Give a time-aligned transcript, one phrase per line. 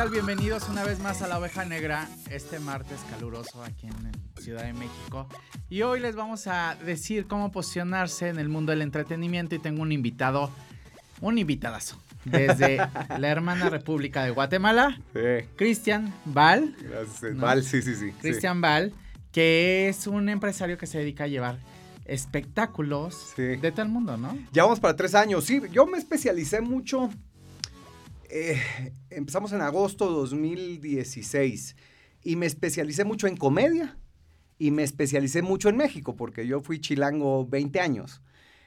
[0.00, 0.08] tal?
[0.08, 4.72] Bienvenidos una vez más a La Oveja Negra, este martes caluroso aquí en Ciudad de
[4.72, 5.28] México.
[5.68, 9.82] Y hoy les vamos a decir cómo posicionarse en el mundo del entretenimiento y tengo
[9.82, 10.50] un invitado,
[11.20, 12.78] un invitadazo, desde
[13.18, 16.74] la hermana República de Guatemala, Sí, Cristian Val.
[16.80, 17.34] gracias.
[17.34, 17.42] ¿No?
[17.42, 18.06] Val, sí, sí, sí.
[18.06, 18.12] sí.
[18.22, 18.94] Cristian Val,
[19.32, 21.58] que es un empresario que se dedica a llevar
[22.06, 23.42] espectáculos Sí.
[23.42, 24.34] de todo el mundo, ¿no?
[24.50, 25.44] Ya vamos para tres años.
[25.44, 27.10] Sí, yo me especialicé mucho.
[28.30, 31.76] Eh, empezamos en agosto 2016
[32.22, 33.96] y me especialicé mucho en comedia
[34.58, 38.22] y me especialicé mucho en México porque yo fui chilango 20 años.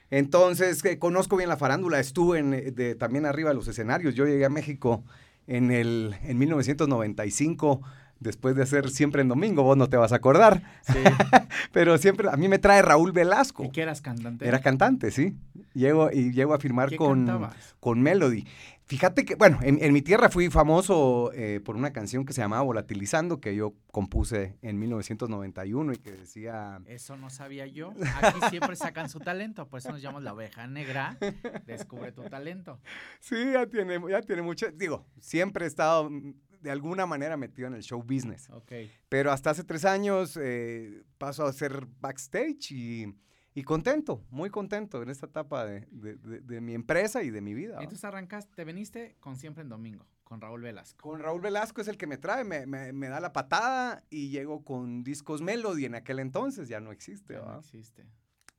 [0.10, 4.14] Entonces, eh, conozco bien la farándula, estuve en, eh, de- también arriba de los escenarios.
[4.16, 5.04] Yo llegué a México
[5.48, 7.82] en, el, en 1995,
[8.20, 10.94] después de hacer Siempre en Domingo, vos no te vas a acordar, Sí.
[11.72, 13.64] pero siempre a mí me trae Raúl Velasco.
[13.66, 14.48] ¿Y que eras cantante?
[14.48, 15.36] Era cantante, sí.
[15.74, 17.76] Llego, y llego a firmar ¿Qué con, cantabas?
[17.80, 18.46] con Melody.
[18.86, 22.42] Fíjate que, bueno, en, en mi tierra fui famoso eh, por una canción que se
[22.42, 26.82] llamaba Volatilizando, que yo compuse en 1991 y que decía...
[26.86, 27.94] Eso no sabía yo.
[28.22, 31.18] Aquí siempre sacan su talento, por eso nos llamamos la oveja negra.
[31.66, 32.80] Descubre tu talento.
[33.20, 34.70] Sí, ya tiene, ya tiene mucho...
[34.72, 38.50] Digo, siempre he estado mm, de alguna manera metido en el show business.
[38.50, 38.72] Ok.
[39.08, 43.16] Pero hasta hace tres años eh, paso a hacer backstage y,
[43.56, 47.42] y contento, muy contento en esta etapa de, de- de- de mi empresa y de
[47.42, 47.76] mi vida.
[47.76, 47.84] ¿va?
[47.84, 51.10] Entonces arrancaste, te veniste con Siempre en Domingo, con Raúl Velasco.
[51.10, 54.30] Con Raúl Velasco es el que me trae, me, me- me da la patada y
[54.30, 57.34] llego con Discos Melody en aquel entonces, ya no existe.
[57.36, 58.06] Ya no existe.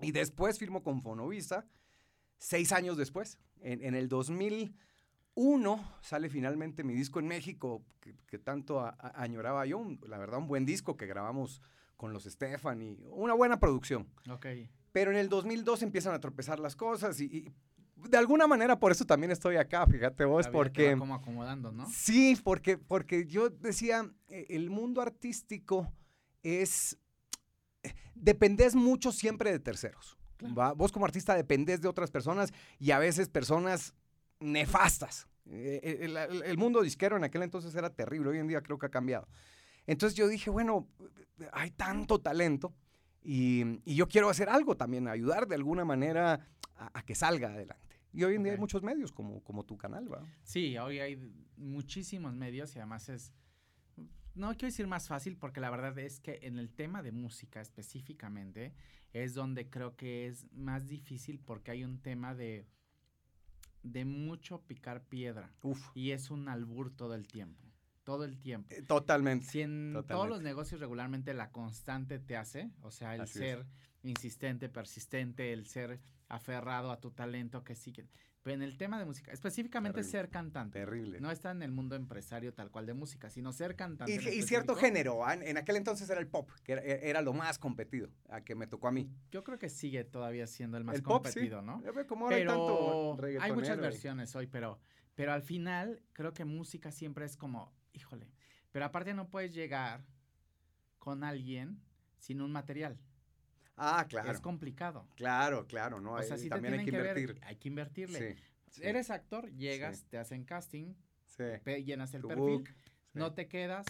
[0.01, 1.67] Y después firmo con Fonovisa,
[2.39, 4.75] seis años después, en, en el 2001
[6.03, 10.19] sale finalmente mi disco en México, que, que tanto a- a- añoraba yo, un- la
[10.19, 11.63] verdad un buen disco que grabamos
[11.97, 14.09] con los Stephanie, una buena producción.
[14.31, 14.47] Ok.
[14.95, 17.53] Pero en el 2002 empiezan a tropezar las cosas y, y
[18.09, 20.97] de alguna manera por eso también estoy acá, fíjate vos, porque...
[20.97, 21.89] como acomodando, ¿no?
[21.91, 25.93] Sí, porque, porque yo decía, eh, el mundo artístico
[26.45, 26.97] es,
[28.15, 30.17] dependés mucho siempre de terceros.
[30.37, 30.55] Claro.
[30.55, 30.73] ¿va?
[30.75, 33.95] Vos como artista dependés de otras personas y a veces personas
[34.39, 35.27] nefastas.
[35.47, 38.79] Eh, El, el- el mundo disquero en aquel entonces era terrible, hoy en día creo
[38.79, 39.27] que ha cambiado.
[39.87, 40.89] Entonces yo dije, bueno,
[41.53, 42.73] hay tanto talento
[43.25, 46.47] y, y yo quiero hacer algo también, ayudar de alguna manera
[46.77, 48.01] a, a que salga adelante.
[48.13, 50.23] Y hoy en día hay muchos medios como, como tu canal, ¿va?
[50.45, 51.17] Sí, hoy hay
[51.57, 53.33] muchísimos medios y además es,
[54.35, 57.61] no quiero decir más fácil porque la verdad es que en el tema de música
[57.61, 58.73] específicamente
[59.13, 62.67] es donde creo que es más difícil porque hay un tema de,
[63.83, 65.91] de mucho picar piedra Uf.
[65.95, 67.65] y es un albur todo el tiempo,
[68.05, 68.73] todo el tiempo.
[68.73, 69.47] Eh, Totalmente.
[69.47, 73.45] Si en todos los negocios regularmente la constante te hace, o sea, el Así es.
[73.45, 73.67] ser
[74.03, 78.07] insistente, persistente, el ser aferrado a tu talento que sí que...
[78.43, 80.19] Pero en el tema de música, específicamente Terrible.
[80.19, 80.79] ser cantante.
[80.79, 81.19] Terrible.
[81.19, 84.13] No está en el mundo empresario tal cual de música, sino ser cantante.
[84.13, 85.33] y, cierto género, ¿ah?
[85.33, 88.55] en, en aquel entonces era el pop, que era, era lo más competido, a que
[88.55, 89.11] me tocó a mí.
[89.31, 91.33] Yo creo que sigue todavía siendo el más el pop, sí.
[91.33, 91.83] competido, ¿no?
[92.07, 94.79] Cómo ahora hay tanto hay muchas versiones hoy, pero,
[95.15, 98.31] pero al final creo que música siempre es como, híjole,
[98.71, 100.05] pero aparte no puedes llegar
[100.99, 101.81] con alguien
[102.19, 102.99] sin un material.
[103.77, 104.31] Ah, claro.
[104.31, 105.09] Es complicado.
[105.17, 106.15] Claro, claro, ¿no?
[106.15, 107.45] o sea, sí también hay que que, ver, invertir.
[107.45, 108.35] hay que invertirle.
[108.37, 110.07] Sí, sí, Eres actor, llegas, Sí.
[110.11, 110.95] te hacen casting,
[111.85, 112.69] llenas el Tu perfil, book,
[113.15, 113.87] no te quedas.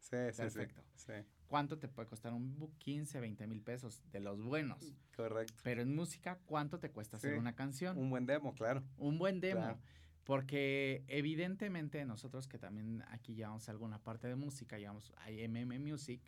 [0.00, 0.82] sí, sí, sí, Perfecto.
[0.94, 1.12] sí,
[1.46, 2.76] ¿Cuánto te puede costar un book?
[2.78, 4.94] 15, 20 mil pesos de los buenos.
[5.16, 5.54] correcto.
[5.62, 7.96] Pero en música, ¿cuánto te cuesta hacer una canción?
[7.96, 8.82] Un buen demo, claro.
[8.98, 9.60] Un buen demo.
[9.60, 9.78] Claro.
[10.26, 16.20] Porque evidentemente nosotros que también aquí llevamos alguna parte de música, llevamos a MM Music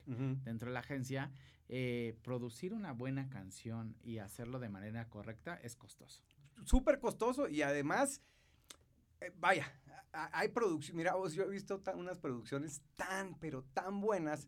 [0.45, 1.33] dentro de la agencia,
[1.69, 6.23] eh, producir una buena canción y hacerlo de manera correcta es costoso.
[6.65, 8.23] Súper costoso y además,
[9.21, 9.67] eh, vaya,
[10.13, 14.47] hay producción, mira, vos, yo he visto unas producciones tan, pero tan buenas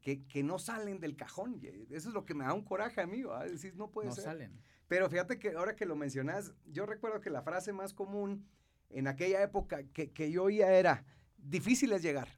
[0.00, 1.60] que, que no salen del cajón.
[1.62, 4.14] y Eso es lo que me da un coraje a mí, decir, no puede no
[4.16, 4.24] ser.
[4.24, 4.60] salen.
[4.88, 8.44] Pero fíjate que ahora que lo mencionas, yo recuerdo que la frase más común
[8.90, 11.04] en aquella época que, que yo oía era,
[11.36, 12.28] difícil es llegar,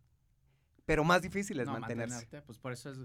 [0.84, 2.14] pero más difícil es no, mantenerse.
[2.16, 2.98] mantenerte, pues por eso es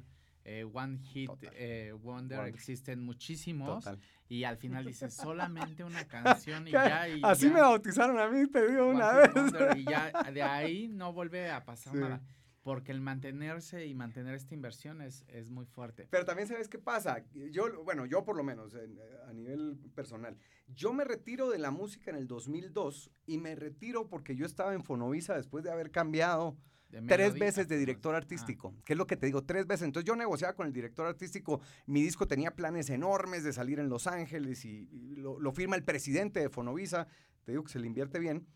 [0.43, 2.53] eh, One Hit eh, Wonder, Wonder.
[2.53, 3.99] existen muchísimos Total.
[4.29, 7.07] y al final dices solamente una canción y ya.
[7.09, 9.33] Y Así ya, me bautizaron a mí, te digo One una vez.
[9.33, 11.99] Wonder, y ya de ahí no vuelve a pasar Sí.
[11.99, 12.21] nada.
[12.65, 16.07] Porque el mantenerse y mantener esta inversión es, es muy fuerte.
[16.09, 17.23] Pero también sabes qué pasa.
[17.51, 18.97] Yo, bueno, yo por lo menos en-
[19.29, 20.35] a nivel personal,
[20.73, 24.73] yo me retiro de la música en el 2002 y me retiro porque yo estaba
[24.73, 26.57] en Fonovisa después de haber cambiado
[26.89, 28.73] De tres melodía, veces de pues, director ah, artístico.
[28.83, 29.43] ¿Qué es lo que te digo?
[29.43, 29.85] Tres veces.
[29.85, 31.61] Entonces yo negociaba con el director artístico.
[31.85, 35.75] Mi disco tenía planes enormes de salir en Los Ángeles y, y lo, lo firma
[35.75, 37.05] el presidente de Fonovisa.
[37.43, 38.47] Te digo que se le invierte bien.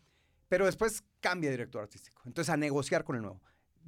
[0.48, 2.22] Pero después cambia director artístico.
[2.26, 3.40] Entonces a negociar con el nuevo.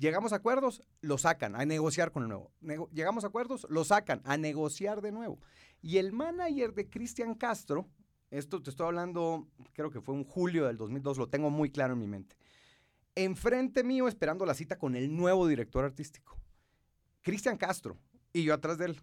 [0.02, 2.50] Llegamos a acuerdos, lo sacan, a negociar con el nuevo.
[2.93, 5.38] llegamos a acuerdos, lo sacan, a negociar de nuevo.
[5.81, 7.88] Y el manager de Cristian Castro,
[8.32, 11.93] esto te estoy hablando, creo que fue en julio del 2002, lo tengo muy claro
[11.93, 12.34] en mi mente.
[13.14, 16.37] Enfrente mío, esperando la cita con el nuevo director artístico,
[17.20, 17.96] Cristian Castro,
[18.32, 19.00] y yo atrás de él.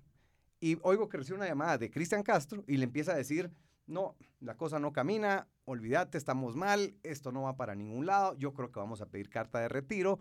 [0.60, 3.50] Y oigo que recibe una llamada de Cristian Castro y le empieza a decir,
[3.88, 8.54] no, la cosa no camina, olvídate, estamos mal, esto no va para ningún lado, yo
[8.54, 10.20] creo que vamos a pedir carta de retiro.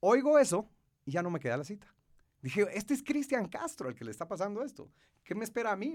[0.00, 0.70] Oigo eso
[1.04, 1.86] y ya no me queda la cita.
[2.40, 4.90] Dije, este es Cristian Castro el que le está pasando esto.
[5.24, 5.94] ¿Qué me espera a mí?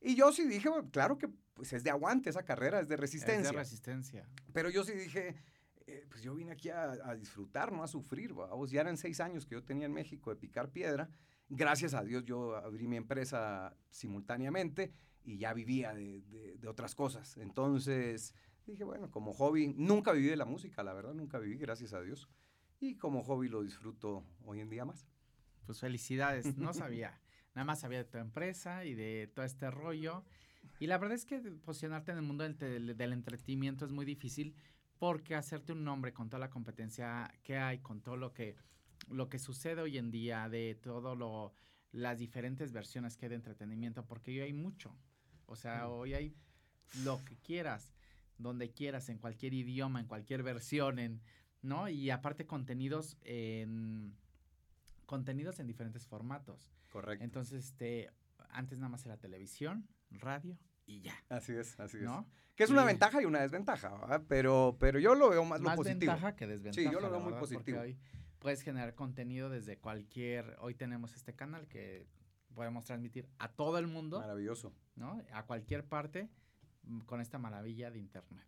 [0.00, 3.48] Y yo sí dije, claro que pues es de aguante esa carrera, es de resistencia.
[3.48, 4.28] Es de resistencia.
[4.52, 5.36] Pero yo sí dije,
[5.86, 8.34] eh, pues yo vine aquí a, disfrutar, no a sufrir.
[8.68, 11.08] Ya eran seis años que yo tenía en México de picar piedra.
[11.48, 14.92] Gracias a Dios yo abrí mi empresa simultáneamente
[15.24, 16.22] y ya vivía de,
[16.58, 17.36] de otras cosas.
[17.38, 18.34] Entonces
[18.66, 22.00] dije, bueno, como hobby, nunca viví de la música, la verdad, nunca viví, gracias a
[22.02, 22.28] Dios.
[22.80, 25.06] Y como hobby lo disfruto hoy en día más.
[25.66, 27.20] Pues felicidades, no sabía.
[27.54, 30.24] Nada más sabía de tu empresa y de todo este rollo.
[30.78, 34.54] Y la verdad es que posicionarte en el mundo del, del, entretenimiento es muy difícil
[34.98, 38.56] porque hacerte un nombre con toda la competencia que hay, con todo lo que,
[39.08, 41.52] lo que sucede hoy en día, de todo lo,
[41.92, 44.96] las diferentes versiones que hay de entretenimiento, porque hoy hay mucho.
[45.46, 46.36] O sea, hoy hay
[47.02, 47.92] lo que quieras,
[48.38, 51.20] donde quieras, en cualquier idioma, en cualquier versión, en,
[51.62, 51.88] ¿no?
[51.88, 54.14] Y aparte contenidos en
[55.06, 56.70] contenidos en diferentes formatos.
[56.90, 57.24] Correcto.
[57.24, 58.10] Entonces, este,
[58.50, 61.14] antes nada más era televisión, radio y ya.
[61.28, 62.10] Así es, así es.
[62.54, 66.12] Que es una ventaja y una desventaja, Pero, pero yo lo veo más, lo positivo.
[66.12, 66.88] ventaja que desventaja.
[66.88, 67.80] Sí, yo lo veo muy positivo.
[67.80, 67.96] hoy
[68.38, 72.06] puedes generar contenido desde cualquier, hoy tenemos este canal que
[72.54, 74.20] podemos transmitir a todo el mundo.
[74.20, 74.72] Maravilloso.
[74.96, 75.22] ¿No?
[75.32, 76.28] A cualquier parte
[76.82, 78.46] mm, con esta maravilla de internet.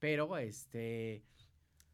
[0.00, 1.22] Pero este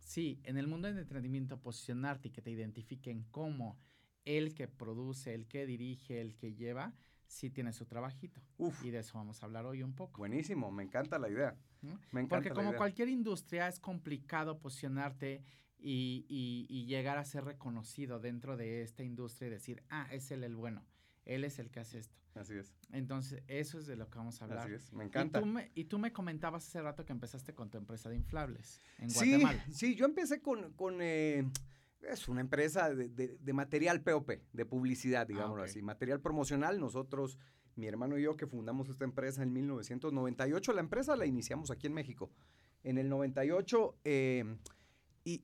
[0.00, 3.79] sí, en el mundo del entretenimiento posicionarte y que te identifiquen como
[4.25, 6.94] el que produce, el que dirige, el que lleva,
[7.26, 8.43] sí tiene su trabajito.
[8.58, 8.85] Uf.
[8.85, 10.19] Y de eso vamos a hablar hoy un poco.
[10.19, 11.56] Buenísimo, me encanta la idea.
[12.12, 15.43] Me encanta Porque como cualquier industria es complicado posicionarte
[15.79, 20.44] y, y, llegar a ser reconocido dentro de esta industria y decir, ah, es él
[20.44, 20.85] el bueno,
[21.35, 22.19] él es el que hace esto.
[22.35, 22.75] Así es.
[22.93, 24.59] Entonces, eso es de lo que vamos a hablar.
[24.59, 25.38] Así es, me encanta.
[25.38, 28.17] Y tú me, y tú me comentabas hace rato que empezaste con tu empresa de
[28.17, 29.65] inflables en Guatemala.
[29.71, 31.44] Sí, yo empecé con, con eh,
[32.03, 36.81] es una empresa de, material POP, de publicidad, ah, digámoslo así, material promocional.
[36.81, 37.38] Nosotros,
[37.76, 41.87] mi hermano y yo, que fundamos esta empresa en 1998, la empresa la iniciamos aquí
[41.87, 42.31] en México.
[42.83, 44.56] En el 98, eh,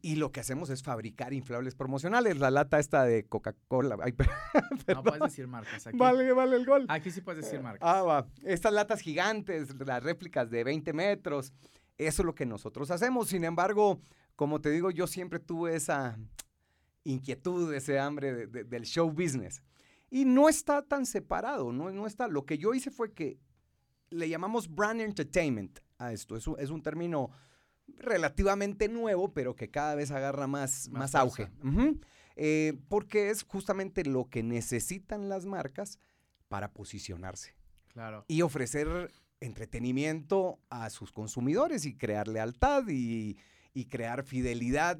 [0.00, 2.38] y, lo que hacemos es fabricar inflables promocionales.
[2.38, 3.96] La lata esta de Coca-Cola.
[4.88, 5.96] no puedes decir marcas aquí.
[5.96, 6.86] Vale, vale el gol.
[6.88, 7.88] Aquí sí puedes decir marcas.
[7.88, 8.26] Ah, va.
[8.42, 11.52] Estas latas gigantes, las réplicas de 20 metros.
[11.98, 13.28] Eso es lo que nosotros hacemos.
[13.28, 14.00] Sin embargo,
[14.34, 16.18] como te digo, yo siempre tuve esa
[17.04, 19.62] inquietud, ese hambre del show business.
[20.10, 22.28] Y no está tan separado, no, no está.
[22.28, 23.38] Lo que yo hice fue que
[24.10, 26.36] le llamamos brand entertainment a esto.
[26.36, 27.30] Es un, es un término
[27.98, 31.48] relativamente nuevo, pero que cada vez agarra más, más, auge.
[32.36, 35.98] Eh, porque es justamente lo que necesitan las marcas
[36.48, 37.54] para posicionarse.
[37.88, 38.24] Claro.
[38.28, 43.38] Y ofrecer entretenimiento a sus consumidores y crear lealtad y,
[43.72, 44.98] y crear fidelidad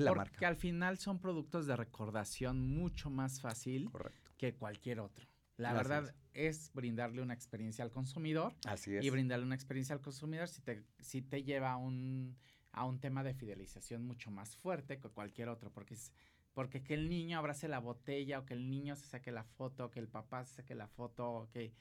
[0.00, 3.90] porque al final son productos de recordación mucho más fácil
[4.36, 5.26] que cualquier otro.
[5.62, 6.70] La verdad es.
[6.74, 8.54] brindarle una experiencia al consumidor.
[8.66, 9.04] Así es.
[9.04, 12.36] Y brindarle una experiencia al consumidor si te, si te lleva a un,
[12.72, 15.70] a un tema de fidelización mucho más fuerte que cualquier otro.
[15.72, 16.12] Porque es,
[16.52, 19.90] porque que el niño abrace la botella o que el niño se saque la foto,
[19.90, 21.72] que el papá se saque la foto, que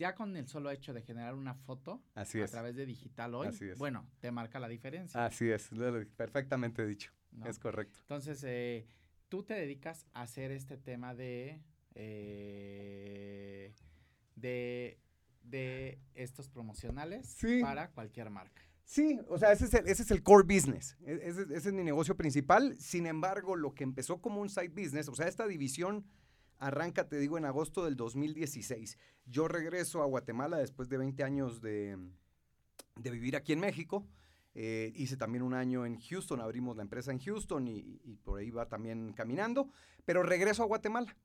[0.00, 4.08] ya con el solo hecho de generar una foto a través de digital hoy, bueno,
[4.18, 5.26] te marca la diferencia.
[5.26, 5.68] Así es,
[6.16, 7.12] perfectamente dicho.
[7.44, 7.98] Es correcto.
[8.00, 8.86] Entonces, eh,
[9.28, 11.60] tú te dedicas a hacer este tema de,
[11.94, 13.74] eh,
[14.36, 14.98] de,
[15.42, 18.62] de estos promocionales para cualquier marca.
[18.84, 21.72] Sí, o sea, ese es el, ese es el core business, e, ese, ese, es
[21.72, 22.76] mi negocio principal.
[22.78, 26.04] Sin embargo, lo que empezó como un side business, o sea, esta división
[26.58, 28.98] arranca, te digo, en agosto del 2016.
[29.26, 31.96] Yo regreso a Guatemala después de 20 años de,
[32.96, 34.06] de vivir aquí en México.
[34.54, 38.50] Eh, hice también un año en Houston, abrimos la empresa en Houston y, por ahí
[38.50, 39.70] va también caminando,
[40.04, 41.16] pero regreso a Guatemala.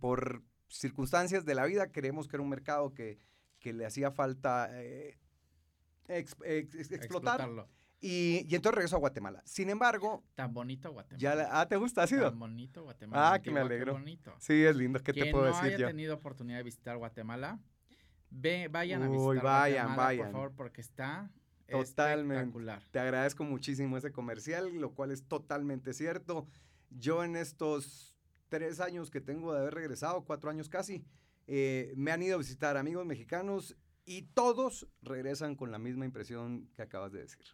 [0.00, 3.18] Por circunstancias de la vida, creemos que era un mercado que,
[3.58, 5.18] que le hacía falta eh,
[6.08, 7.48] explotar.
[8.00, 9.42] Y, y, entonces regreso a Guatemala.
[9.44, 10.22] Sin embarro...
[10.36, 11.18] Tan bonito Guatemala.
[11.18, 12.04] Ya, ah, ¿te gusta?
[12.04, 12.30] ¿Ha sido?
[12.30, 13.32] Tan bonito Guatemala.
[13.32, 14.00] Ah, que me alegro.
[14.38, 15.02] Sí, es lindo.
[15.02, 15.76] ¿Qué te puedo decir yo?
[15.76, 17.58] haya tenido oportunidad de visitar Guatemala,
[18.30, 20.26] ve, vayan a visitar vayan, Guatemala, vayan.
[20.26, 21.28] por favor, porque está
[21.68, 22.34] Totalmente.
[22.34, 22.82] Espectacular.
[22.90, 26.46] Te agradezco muchísimo ese comercial, lo cual es totalmente cierto.
[26.90, 28.07] Yo en estos
[28.48, 31.04] tres años que tengo de haber regresado, cuatro años casi,
[31.46, 36.68] eh, me han ido a visitar amigos mexicanos y todos regresan con la misma impresión
[36.74, 37.44] que acabas de decir.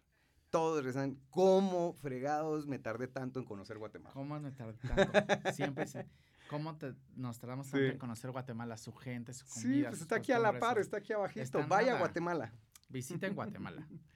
[0.49, 4.13] Todos regresan, ¿cómo fregados me tardé tanto en conocer Guatemala?
[4.13, 5.51] ¿Cómo me tardé tanto?
[5.53, 6.07] Siempre se-
[6.49, 7.91] ¿Cómo te- nos tardamos tanto Sí.
[7.91, 9.61] en conocer Guatemala, su gente, su comida?
[9.69, 11.59] Sí, pues está aquí a la par, está aquí abajito.
[11.67, 11.99] Vaya a nada.
[11.99, 12.53] Guatemala.
[12.89, 13.85] Visiten Guatemala.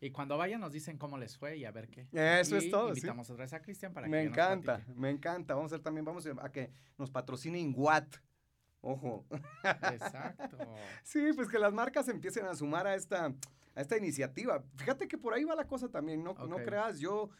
[0.00, 2.06] Y cuando vayan nos dicen cómo les fue y a ver qué.
[2.12, 3.00] Eso es todo, sí.
[3.00, 4.98] Invitamos otra vez a Cristian para Me que nos encanta, platique.
[4.98, 5.54] me encanta.
[5.54, 8.16] Vamos a hacer también, vamos a que nos patrocinen Guat.
[8.80, 9.26] Ojo.
[9.62, 10.58] Exacto.
[11.04, 13.26] Sí, pues que las marcas empiecen a sumar a esta,
[13.74, 14.62] a esta iniciativa.
[14.76, 17.30] Fíjate que por ahí va la cosa también, no, no creas, yo,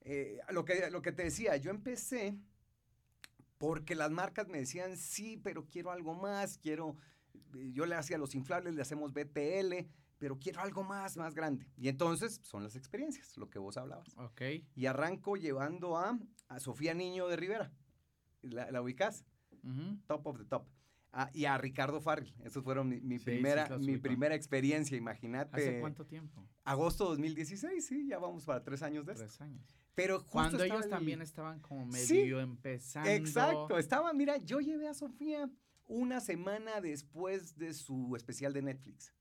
[0.00, 2.36] eh, lo, que, lo que te decía, yo empecé
[3.58, 6.96] porque las marcas me decían, sí, pero quiero algo más, quiero,
[7.72, 9.86] yo le hacía los inflables, le hacemos BTL,
[10.18, 11.66] pero quiero algo más, más grande.
[11.76, 14.16] Y entonces son las experiencias, lo que vos hablabas.
[14.16, 14.42] Ok.
[14.74, 16.18] Y arranco llevando a,
[16.48, 17.72] a Sofía Niño de Rivera,
[18.42, 19.24] la, la ubicás
[20.06, 20.66] top of the top.
[21.18, 22.32] Ah, y a Ricardo Farrell.
[22.44, 25.56] Esos fueron mi, mi Sí, primera, sí mi primera experiencia, imagínate.
[25.56, 26.46] ¿Hace cuánto tiempo?
[26.64, 29.24] Agosto 2016, sí, ya vamos para tres años de esto.
[29.24, 29.80] Tres años.
[29.94, 33.08] Pero justo Cuando ellos el- también estaban como medio Sí, empezando.
[33.10, 35.48] Exacto, estaba, mira, yo llevé a Sofía
[35.86, 39.14] una semana después de su especial de Netflix.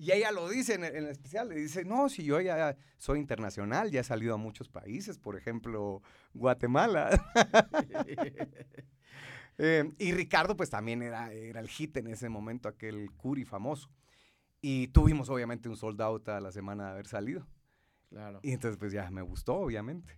[0.00, 2.76] Y ella lo dice en el, en el especial, le dice, no, si yo ya
[2.98, 6.02] soy internacional, ya he salido a muchos países, por ejemplo,
[6.32, 7.10] Guatemala.
[9.60, 13.90] Eh, y Ricardo, pues también era, era el hit en ese momento, aquel Curi famoso.
[14.60, 17.44] Y tuvimos obviamente un sold out a la semana de haber salido.
[18.08, 20.16] claro, Y entonces pues ya me gustó, obviamente.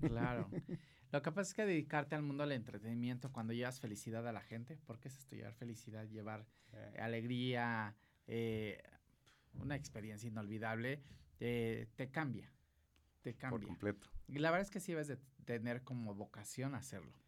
[0.00, 0.48] claro.
[1.12, 4.40] Lo que pasa es que dedicarte al mundo del entretenimiento cuando llevas felicidad a la
[4.40, 6.46] gente, porque es esto, llevar felicidad, llevar
[6.98, 7.94] alegría,
[8.26, 8.82] eh,
[9.54, 11.02] una experiencia inolvidable,
[11.40, 12.52] eh, te cambia,
[13.22, 13.66] te Por cambia.
[13.68, 14.08] completo.
[14.26, 17.18] Y la verdad es que sí debes de tener como vocación hacerlo.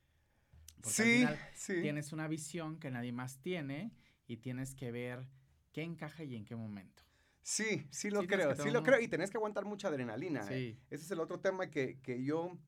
[0.82, 1.80] Porque al Sí, final sí.
[1.82, 3.92] tienes una visión que nadie más tiene
[4.26, 5.26] y tienes que ver
[5.72, 7.02] qué encaja y en qué momento.
[7.42, 9.00] Sí, sí lo Sí, creo, sí lo creo.
[9.00, 10.46] Y tenés que aguantar mucha adrenalina.
[10.50, 10.78] ¿eh?
[10.90, 12.58] Ese es el otro tema que, que yo,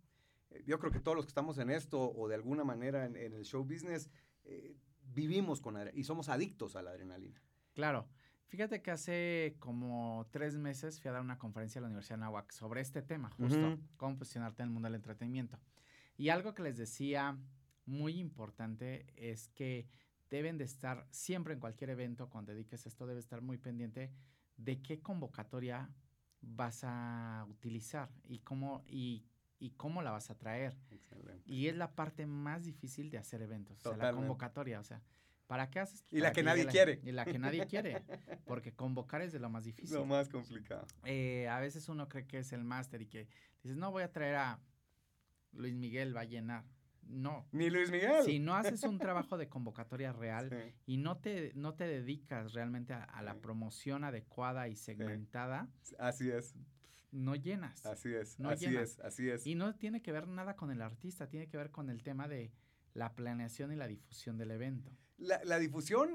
[0.51, 3.17] eh, yo creo que todos los que estamos en esto o de alguna manera en,
[3.17, 4.11] en el show business,
[4.45, 4.75] eh,
[5.15, 7.41] vivimos con adre- y somos adictos a la adrenalina.
[7.75, 8.09] claro.
[8.53, 12.21] Fíjate que hace como tres meses fui a dar una conferencia a la Universidad de
[12.21, 13.81] Nahuac sobre este tema, justo, Ujú.
[13.97, 15.59] cómo posicionarte en el mundo del entretenimiento.
[16.19, 17.39] Y algo que les decía
[17.87, 19.89] muy importante es que
[20.29, 24.13] deben de estar siempre en cualquier evento, cuando dediques esto, debe estar muy pendiente
[24.59, 25.89] de qué convocatoria
[26.43, 29.25] vas a utilizar y cómo, y,
[29.61, 30.77] y cómo la vas a traer.
[30.91, 31.51] Excelente.
[31.51, 35.01] Y es la parte más difícil de hacer eventos, o sea, la convocatoria, o sea,
[35.47, 36.05] ¿para qué haces?
[36.11, 37.01] Y la que nadie quiere.
[37.05, 38.03] Y la que nadie quiere,
[38.47, 39.97] porque convocar es de lo más difícil.
[39.97, 40.87] Lo más complicado.
[41.05, 43.29] Eh, a veces uno cree que es el máster y que
[43.63, 44.61] dices, no, voy a traer a
[45.53, 46.65] Luis Miguel, va a llenar.
[47.03, 47.47] No.
[47.53, 48.23] Ni Luis Miguel.
[48.25, 50.75] Si no haces un trabajo de convocatoria real Sí.
[50.87, 53.41] y no te, no te dedicas realmente a, a la Sí.
[53.43, 55.69] promoción adecuada y segmentada,
[55.99, 56.55] Así es,
[57.11, 57.85] no llenas.
[57.85, 59.47] así es, No así es, así es.
[59.47, 62.29] Y no tiene que ver nada con el artista, tiene que ver con el tema
[62.29, 62.53] de
[62.95, 64.93] la planeación y la difusión del evento.
[65.23, 66.11] La, la difusión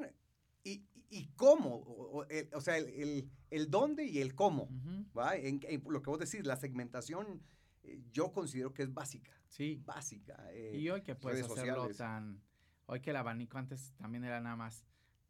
[0.63, 4.69] y, y cómo, o, o- el- o sea, el, el- el dónde y el cómo.
[5.17, 5.35] ¿va?
[5.35, 7.41] En, en lo que vos decís, la segmentación,
[7.83, 9.81] eh, yo considero que es básica, Sí.
[9.85, 10.35] básica.
[10.51, 11.97] eh, Y hoy que puedes hacerlo sociales.
[11.97, 12.41] tan...
[12.87, 14.85] Hoy que el abanico antes también era nada más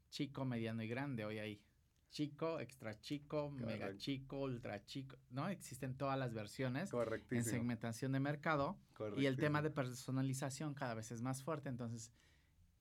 [0.10, 1.62] chico, mediano y grande, hoy hay
[2.10, 5.50] chico, extra chico, mega chico, ultra chico, ¿no?
[5.50, 6.90] Existen todas las versiones
[7.32, 8.80] en segmentación de mercado
[9.18, 12.12] y el tema de personalización cada vez es más fuerte, entonces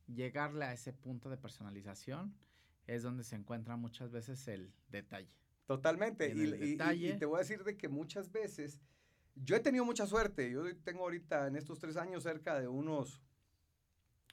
[0.07, 2.35] llegarle a ese punto de personalización
[2.87, 5.33] es donde se encuentra muchas veces el detalle.
[5.67, 6.31] Totalmente.
[6.31, 8.81] en Y, te voy a decir de que muchas veces,
[9.35, 10.51] yo he tenido mucha suerte.
[10.51, 13.21] Yo tengo ahorita en estos tres años cerca de unos,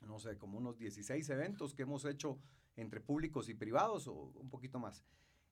[0.06, 2.40] no sé, como unos 16 eventos que hemos hecho
[2.76, 5.04] entre públicos y privados o un poquito más.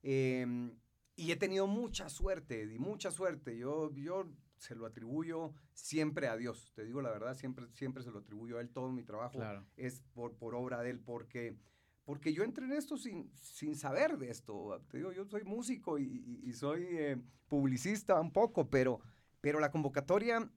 [0.02, 0.76] Em,
[1.16, 3.58] y he tenido mucha suerte, y mucha suerte.
[3.58, 4.28] Yo, yo
[4.62, 6.70] se lo atribuyo siempre a Dios.
[6.76, 8.70] Te digo la verdad, siempre, siempre se lo atribuyo a Él.
[8.70, 9.66] Todo mi trabajo Claro.
[9.76, 11.56] es por, por obra de él, porque,
[12.04, 14.80] porque yo entré en esto sin, sin saber de esto.
[14.88, 19.00] Te digo, yo soy músico y, y- y soy eh, publicista un poco, pero,
[19.40, 20.48] pero la convocatoria,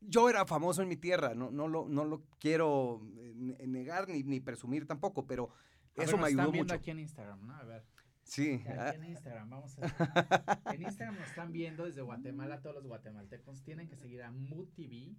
[0.00, 4.06] yo era famoso en mi tierra, no, no, lo, no lo quiero eh, ne- negar
[4.08, 6.80] ni, ni presumir tampoco, pero A ver, eso me ayudó están viendo mucho.
[6.82, 7.54] aquí en Instagram, ¿no?
[7.54, 7.82] A ver.
[8.24, 10.62] Sí, ah, Aquí en Instagram, vamos a...
[10.74, 13.62] En Instagram nos están viendo desde Guatemala, todos los guatemaltecos.
[13.62, 15.16] Tienen que seguir a MUTV,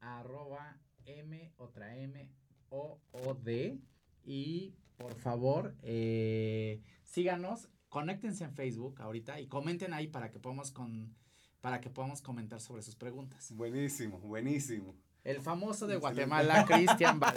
[0.00, 2.30] arroba M, otra M,
[2.68, 3.80] O, O, D,
[4.24, 10.70] y por favor, eh, síganos conéctense en Facebook ahorita y comenten ahí para que podamos
[10.70, 11.16] con
[11.60, 13.50] para que podamos comentar sobre sus preguntas.
[13.52, 14.94] Buenísimo, buenísimo.
[15.28, 17.34] El famoso de Guatemala, Cristian Val.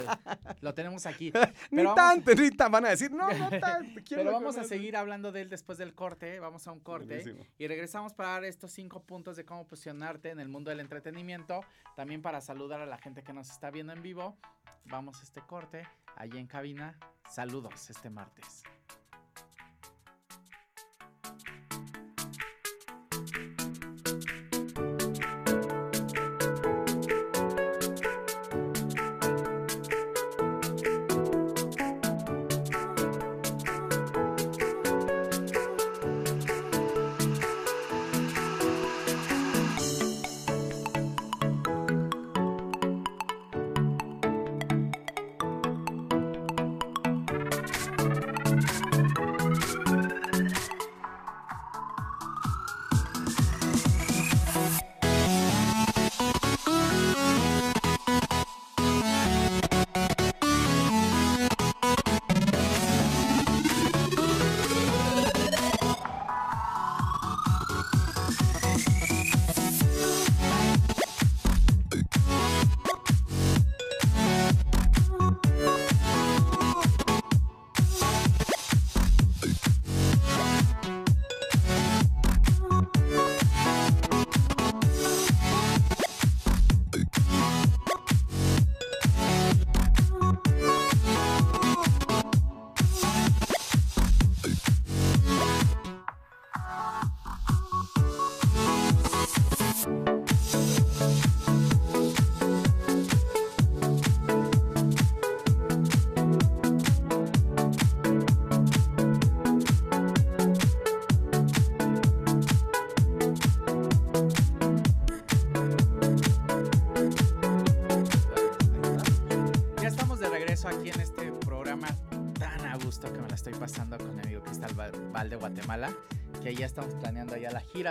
[0.62, 1.30] Lo tenemos aquí.
[1.70, 4.00] ni tanto, ni tan, van a decir, no, no tanto.
[4.08, 6.40] Pero vamos a seguir hablando de él después del corte.
[6.40, 7.22] Vamos a un corte.
[7.58, 11.60] Y regresamos para dar estos cinco puntos de cómo posicionarte en el mundo del entretenimiento.
[11.94, 14.38] También para saludar a la gente que nos está viendo en vivo.
[14.86, 15.86] Vamos a este corte.
[16.16, 16.98] Allí en cabina.
[17.28, 18.62] Saludos este martes.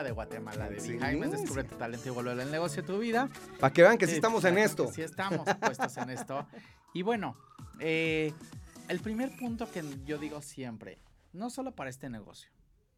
[0.03, 3.29] De Guatemala de sí, Jaime, Descubre tu talento y vuelve al negocio de tu vida.
[3.59, 4.91] Para que vean que sí, estamos en esto.
[4.91, 6.47] Sí estamos puestos en esto.
[6.93, 7.37] Y bueno,
[7.79, 8.33] eh,
[8.89, 10.99] el primer punto que yo digo siempre,
[11.31, 12.51] no solo para este negocio,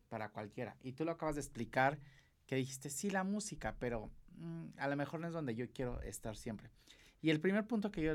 [0.10, 2.00] para cualquiera, y tú lo acabas de explicar,
[2.48, 6.02] que dijiste, sí, la música, pero mm, a lo mejor no es donde yo quiero
[6.02, 6.72] estar siempre.
[7.22, 8.14] Y el primer punto que yo,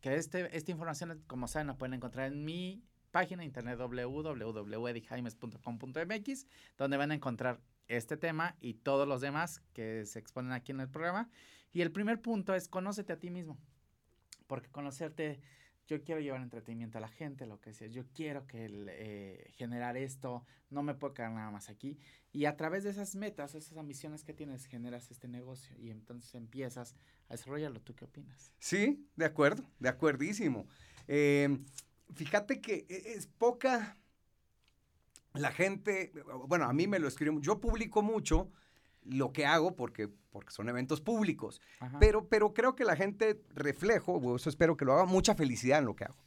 [0.00, 6.96] que este, esta información, como saben, la pueden encontrar en mi página internet www.edijaimes.com.mx, donde
[6.96, 10.88] van a encontrar este tema y todos los demás que se exponen aquí en el
[10.88, 11.30] programa.
[11.72, 13.58] Y el primer punto es conócete a ti mismo,
[14.46, 15.40] porque conocerte,
[15.86, 19.96] yo quiero llevar entretenimiento a la gente, lo que decías, yo quiero que eh, generar
[19.96, 21.98] esto, no me puedo quedar nada más aquí.
[22.32, 26.34] Y a través de esas metas, esas ambiciones que tienes, generas este negocio y entonces
[26.34, 26.94] empiezas
[27.28, 27.80] a desarrollarlo.
[27.80, 28.52] ¿Tú qué opinas?
[28.58, 30.66] Sí, de acuerdo, de acuerdísimo.
[31.08, 31.58] Eh,
[32.14, 33.96] fíjate que e, es poca
[35.34, 36.12] la gente,
[36.46, 38.50] bueno, a mí me lo escriben, yo publico mucho
[39.04, 41.60] lo que hago porque, porque son eventos públicos,
[41.98, 45.78] pero, pero creo que la gente reflejo, o eso espero que lo haga, mucha felicidad
[45.78, 46.24] en lo que hago.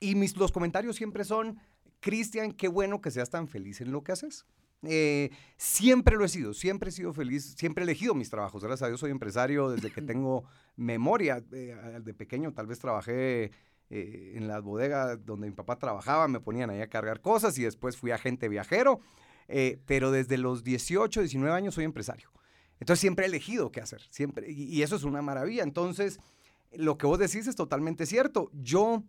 [0.00, 1.58] Y mis, los comentarios siempre son,
[2.00, 4.46] Cristian, qué bueno que seas tan feliz en lo que haces.
[4.82, 8.62] Eh, siempre lo he sido, siempre he sido feliz, siempre he elegido mis trabajos.
[8.62, 10.44] Gracias a Dios soy empresario desde que tengo
[10.76, 11.42] memoria.
[11.52, 13.50] Eh, de pequeño tal vez trabajé
[13.90, 17.62] eh, en las bodegas donde mi papá trabajaba, me ponían ahí a cargar cosas y
[17.62, 19.00] después fui agente viajero,
[19.48, 22.30] eh, pero desde los 18, 19 años soy empresario.
[22.80, 25.62] Entonces siempre he elegido qué hacer, siempre, y, eso es una maravilla.
[25.62, 26.20] Entonces,
[26.72, 28.50] lo que vos decís es totalmente cierto.
[28.52, 29.04] Yo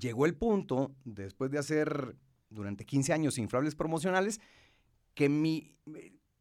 [0.00, 2.16] llegó el punto, después de hacer
[2.48, 4.40] durante 15 años inflables promocionales,
[5.14, 5.76] que mi,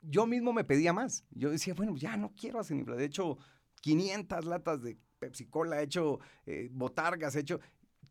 [0.02, 1.26] yo mismo me pedía más.
[1.32, 3.02] Yo decía, bueno, ya no quiero hacer inflables.
[3.02, 3.38] De hecho,
[3.82, 7.62] 500 latas de Pepsi Cola, he hecho eh, botargas, he hecho...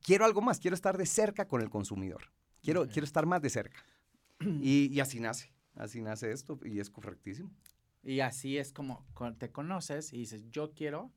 [0.01, 2.33] Quiero algo más, quiero estar de cerca con el consumidor.
[2.63, 3.85] Quiero, quiero estar más de cerca.
[4.61, 7.51] Y, así nace, así nace esto y es correctísimo.
[8.03, 9.07] Y así es como
[9.39, 11.13] te conoces y dices, yo quiero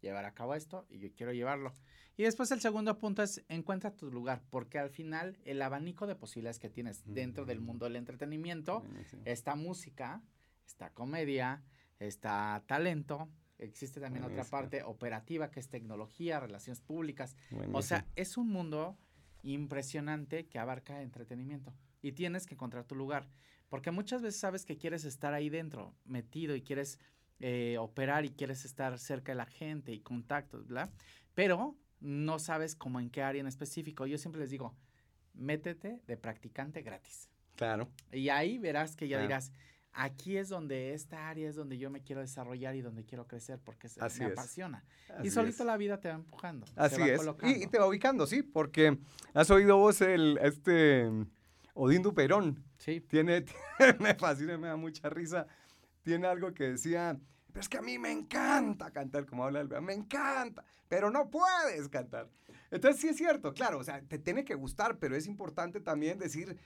[0.00, 1.72] llevar a cabo esto y yo quiero llevarlo.
[2.16, 6.14] Y después el segundo punto es encuentra tu lugar, porque al final el abanico de
[6.14, 8.84] posibilidades que tienes dentro del mundo del entretenimiento
[9.24, 10.22] está música,
[10.66, 11.64] está comedia,
[11.98, 17.36] está talento, Existe también otra parte operativa que es tecnología, relaciones públicas.
[17.72, 18.96] O sea, es un mundo
[19.42, 23.28] impresionante que abarca entretenimiento y tienes que encontrar tu lugar.
[23.68, 26.98] Porque muchas veces sabes que quieres estar ahí dentro, metido y quieres
[27.40, 30.90] eh, operar y quieres estar cerca de la gente y contactos, ¿verdad?
[31.34, 34.06] Pero no sabes cómo en qué área en específico.
[34.06, 34.74] Yo siempre les digo,
[35.34, 37.28] métete de practicante gratis.
[37.56, 37.88] Claro.
[38.12, 39.28] Y ahí verás que ya Claro.
[39.28, 39.52] dirás,
[40.00, 43.58] aquí es donde esta área es donde yo me quiero desarrollar y donde quiero crecer
[43.62, 44.34] porque se- Así me es.
[45.08, 45.66] y Así solito es.
[45.66, 46.66] la vida te va empujando.
[46.66, 47.18] te Así va es.
[47.18, 47.56] colocando.
[47.58, 48.98] Y, y te va ubicando, sí, porque
[49.34, 51.10] has oído vos el, este,
[51.74, 52.62] Odín Duperón.
[52.78, 53.44] Sí, Tiene,
[53.98, 55.46] me fascina, me da mucha risa.
[56.02, 57.18] Tiene algo que decía,
[57.52, 61.28] pero es que a mí me encanta cantar, como habla el me encanta, pero no
[61.28, 62.28] puedes cantar.
[62.70, 66.18] Entonces sí es cierto, claro, o sea, te tiene que gustar, pero es importante también
[66.18, 66.56] decir,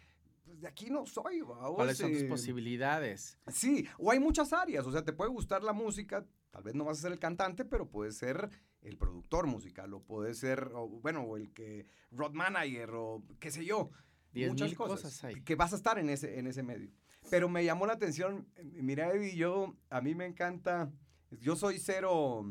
[0.62, 1.74] de aquí no soy, vamos.
[1.74, 3.36] ¿cuáles son tus eh, posibilidades?
[3.48, 6.84] Sí, o hay muchas áreas, o sea, te puede gustar la música, tal vez no
[6.84, 8.48] vas a ser el cantante, pero puedes ser
[8.80, 13.50] el productor musical, o puedes ser, o, bueno, o el que, road manager, o qué
[13.50, 13.90] sé yo.
[14.32, 15.42] Diez muchas mil cosas hay.
[15.42, 16.92] Que vas a estar en ese, en ese medio.
[17.28, 20.92] Pero me llamó la atención, mira Eddie, yo, a mí me encanta,
[21.40, 22.46] yo soy cero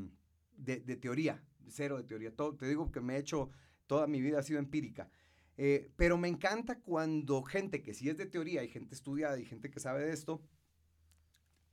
[0.57, 3.49] de, de teoría, cero de teoría, todo, te digo que me he hecho,
[3.87, 5.09] toda mi vida ha sido empírica.
[5.57, 9.45] Eh, pero me encanta cuando gente que sí es de teoría y gente estudiada y
[9.45, 10.41] gente que sabe de esto,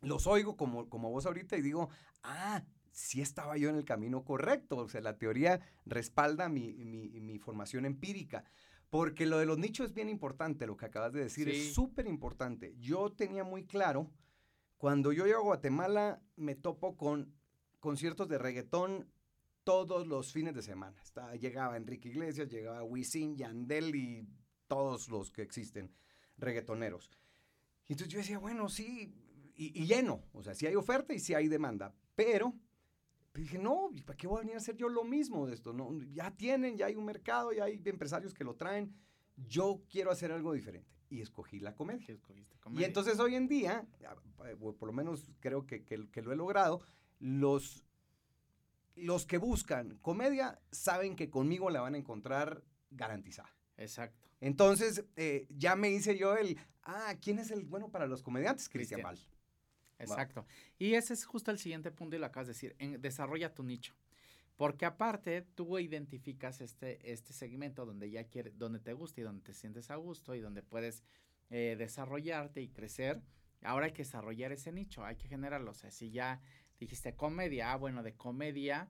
[0.00, 1.88] los oigo como, como vos ahorita y digo,
[2.22, 2.62] ah,
[2.92, 4.76] sí estaba yo en el camino correcto.
[4.76, 8.44] O sea, la teoría respalda mi, mi, mi formación empírica.
[8.90, 11.56] Porque lo de los nichos es bien importante, lo que acabas de decir, Sí.
[11.68, 12.74] es súper importante.
[12.78, 14.10] Yo tenía muy claro,
[14.78, 17.34] cuando yo llego a Guatemala, me topo con
[17.80, 19.10] conciertos de reggaetón
[19.68, 20.98] todos los fines de semana.
[21.02, 24.26] Está- llegaba Enrique Iglesias, llegaba Wisin, Yandel y
[24.66, 25.92] todos los que existen,
[26.38, 27.10] reggaetoneros.
[27.86, 29.14] Y entonces yo decía, bueno, sí,
[29.56, 32.54] y, y lleno, o sea, sí hay oferta y sí hay demanda, pero
[33.34, 35.74] dije, no, ¿y ¿para qué voy a venir a hacer yo lo mismo de esto?
[35.74, 38.94] No, ya tienen, ya hay un mercado, ya hay empresarios que lo traen,
[39.36, 40.88] yo quiero hacer algo diferente.
[41.10, 42.04] Y escogí la comedia.
[42.06, 42.54] ¿Qué escogiste?
[42.56, 42.86] Y Comedia.
[42.86, 43.86] entonces hoy en día,
[44.58, 46.80] por lo menos creo que, que- que lo he logrado,
[47.18, 47.84] los,
[49.02, 53.54] los que buscan comedia saben que conmigo la van a encontrar garantizada.
[53.76, 54.18] Exacto.
[54.40, 58.68] Entonces, eh, ya me hice yo el, ah, ¿quién es el bueno para los comediantes?
[58.68, 59.02] Cristian.
[59.02, 59.18] Val.
[59.98, 60.46] Exacto.
[60.78, 63.62] Y ese es justo el siguiente punto y lo acabas de decir, en- desarrolla tu
[63.62, 63.94] nicho.
[64.56, 69.42] Porque aparte tú identificas este, este segmento donde ya quiere, donde te gusta y donde
[69.42, 71.04] te sientes a gusto y donde puedes
[71.50, 73.22] eh, desarrollarte y crecer.
[73.62, 75.70] Ahora hay que desarrollar ese nicho, hay que generarlo.
[75.70, 76.40] O sea, si ya
[76.78, 78.88] dijiste comedia, ah, bueno, de comedia,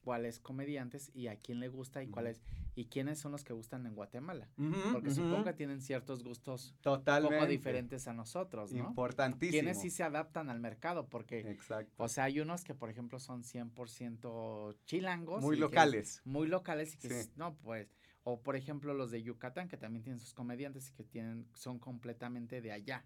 [0.00, 2.40] cuáles comediantes y a quién le gusta y cuáles
[2.74, 4.48] y quiénes son los que gustan en Guatemala.
[4.92, 7.36] Porque supongo que tienen ciertos gustos un Totalmente.
[7.36, 8.78] poco diferentes a nosotros, ¿no?
[8.88, 9.50] Importantísimo.
[9.50, 11.92] Quienes sí se adaptan al mercado, porque, Exacto.
[12.02, 15.42] o sea, hay unos que, por ejemplo, son 100% chilangos.
[15.42, 16.22] Muy que- locales.
[16.24, 17.30] muy locales y que, Sí.
[17.36, 21.02] no, pues, o por ejemplo los de Yucatán, que también tienen sus comediantes y que
[21.04, 23.04] tienen, son completamente de allá.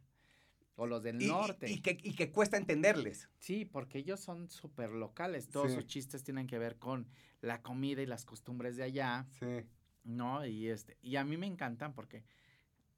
[0.76, 1.70] O los del Y- norte.
[1.70, 3.28] Y, que, y que cuesta entenderles.
[3.38, 5.48] Sí, porque ellos son súper locales.
[5.50, 5.74] Todos Sí.
[5.76, 7.06] sus chistes tienen que ver con
[7.40, 9.66] la comida y las costumbres de allá, Sí.
[10.04, 10.46] ¿no?
[10.46, 12.24] Y este, y a mí me encantan porque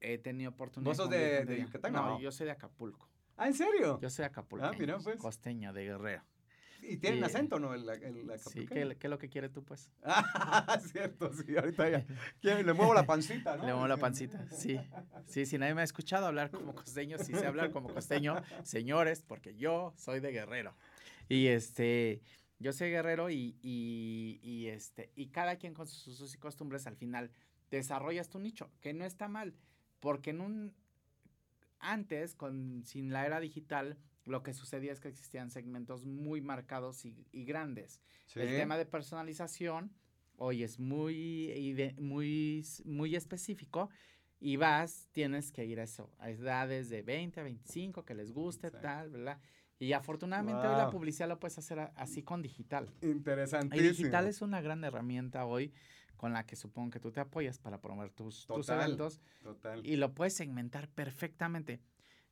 [0.00, 0.90] he tenido oportunidad.
[0.90, 1.64] ¿Vos sos de- de ella.
[1.64, 2.20] Yucatán, No, no?
[2.20, 3.08] yo soy de Acapulco.
[3.36, 3.98] Ah, ¿en serio?
[4.00, 4.70] Yo soy acapulco.
[4.78, 5.16] mira, pues.
[5.16, 6.22] Costeño, de Guerrero.
[6.86, 7.74] Y tienen acento, ¿no?
[7.74, 8.88] El, el Sí, acapulqueño.
[8.90, 9.90] ¿qué, qué es lo que quiere tú, pues?
[10.02, 12.06] Ah, cierto, sí, ahorita ya.
[12.42, 13.64] Le muevo la pancita, ¿no?
[13.66, 14.78] Le muevo la pancita, sí.
[15.26, 19.22] Sí, si nadie me ha escuchado hablar como costeño, sí sé hablar como costeño, señores,
[19.22, 20.74] porque yo soy de Guerrero.
[21.28, 22.20] Y este,
[22.58, 26.86] yo soy guerrero y, y, y este, y cada quien con sus usos y costumbres
[26.86, 27.30] al final
[27.70, 29.54] desarrollas tu nicho, que no está mal,
[30.00, 30.74] porque en un,
[31.78, 37.04] antes, con, sin la era digital, lo que sucedía es que existían segmentos muy marcados
[37.04, 38.00] y, y grandes.
[38.26, 38.40] Sí.
[38.40, 39.92] El tema de personalización
[40.36, 43.90] hoy es muy, muy, muy específico
[44.40, 48.32] y vas, tienes que ir a eso, a edades de 20 a 25 que les
[48.32, 48.76] guste, Sí.
[48.82, 49.40] tal, ¿verdad?
[49.78, 52.90] Y afortunadamente hoy la publicidad lo puedes hacer así con digital.
[53.02, 53.88] Y Interesantísimo.
[53.90, 55.72] digital es una gran herramienta hoy
[56.16, 58.82] con la que supongo que tú te apoyas para promover tus, tus Total.
[58.86, 59.84] eventos Total.
[59.84, 61.80] y lo puedes segmentar perfectamente.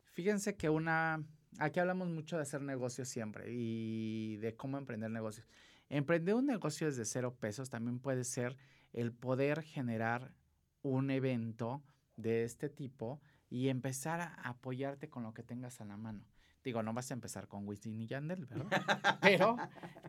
[0.05, 1.25] Fíjense que una,
[1.59, 5.47] aquí hablamos mucho de hacer negocios siempre y de cómo emprender negocios.
[5.89, 8.57] Emprender un negocio desde cero pesos también puede ser
[8.93, 10.33] el poder generar
[10.83, 11.83] un evento
[12.17, 16.25] de este tipo y empezar a apoyarte con lo que tengas a la mano.
[16.65, 18.69] Digo, no vas a empezar con Wisin y Yandel, ¿verdad?
[19.21, 19.57] Pero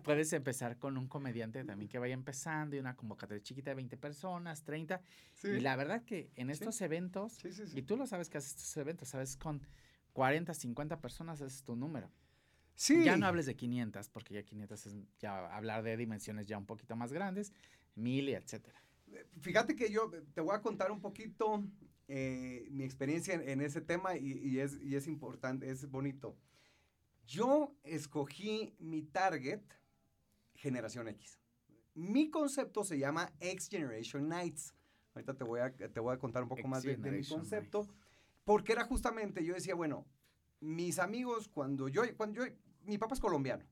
[0.04, 3.98] puedes empezar con un comediante también que vaya empezando y una convocatoria chiquita de 20
[3.98, 5.02] personas, 30.
[5.34, 5.48] Sí.
[5.48, 7.80] Y la verdad que en estos eventos, Sí, sí, sí.
[7.80, 9.66] y tú lo sabes que haces estos eventos, sabes, con
[10.14, 12.12] 40, 50 personas es tu número.
[12.76, 13.04] Sí.
[13.04, 16.66] Ya no hables de 500, porque ya 500 es ya hablar de dimensiones ya un
[16.66, 17.54] poquito más grandes,
[17.96, 18.82] mil y etcétera.
[19.42, 21.64] Fíjate que yo te voy a contar un poquito
[22.08, 26.36] eh, mi experiencia en, en ese tema y, y es, y es importante, es bonito.
[27.26, 29.62] Yo escogí mi target
[30.56, 31.40] generación X.
[31.94, 34.74] Mi concepto se llama X Generation Nights.
[35.14, 37.24] Ahorita te voy a, te voy a contar un poco X más de, de mi
[37.24, 37.88] concepto.
[38.44, 40.06] Porque era justamente, yo decía, bueno,
[40.60, 42.54] mis amigos, cuando yo, cuando yo,
[42.84, 43.66] mi papá es colombiano.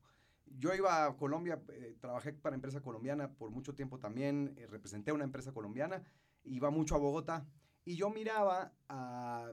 [0.46, 5.12] Yo iba a Colombia, eh, trabajé para empresa colombiana por mucho tiempo también, eh, representé
[5.12, 6.02] una empresa colombiana,
[6.44, 7.46] iba mucho a Bogotá
[7.84, 9.52] y yo miraba a,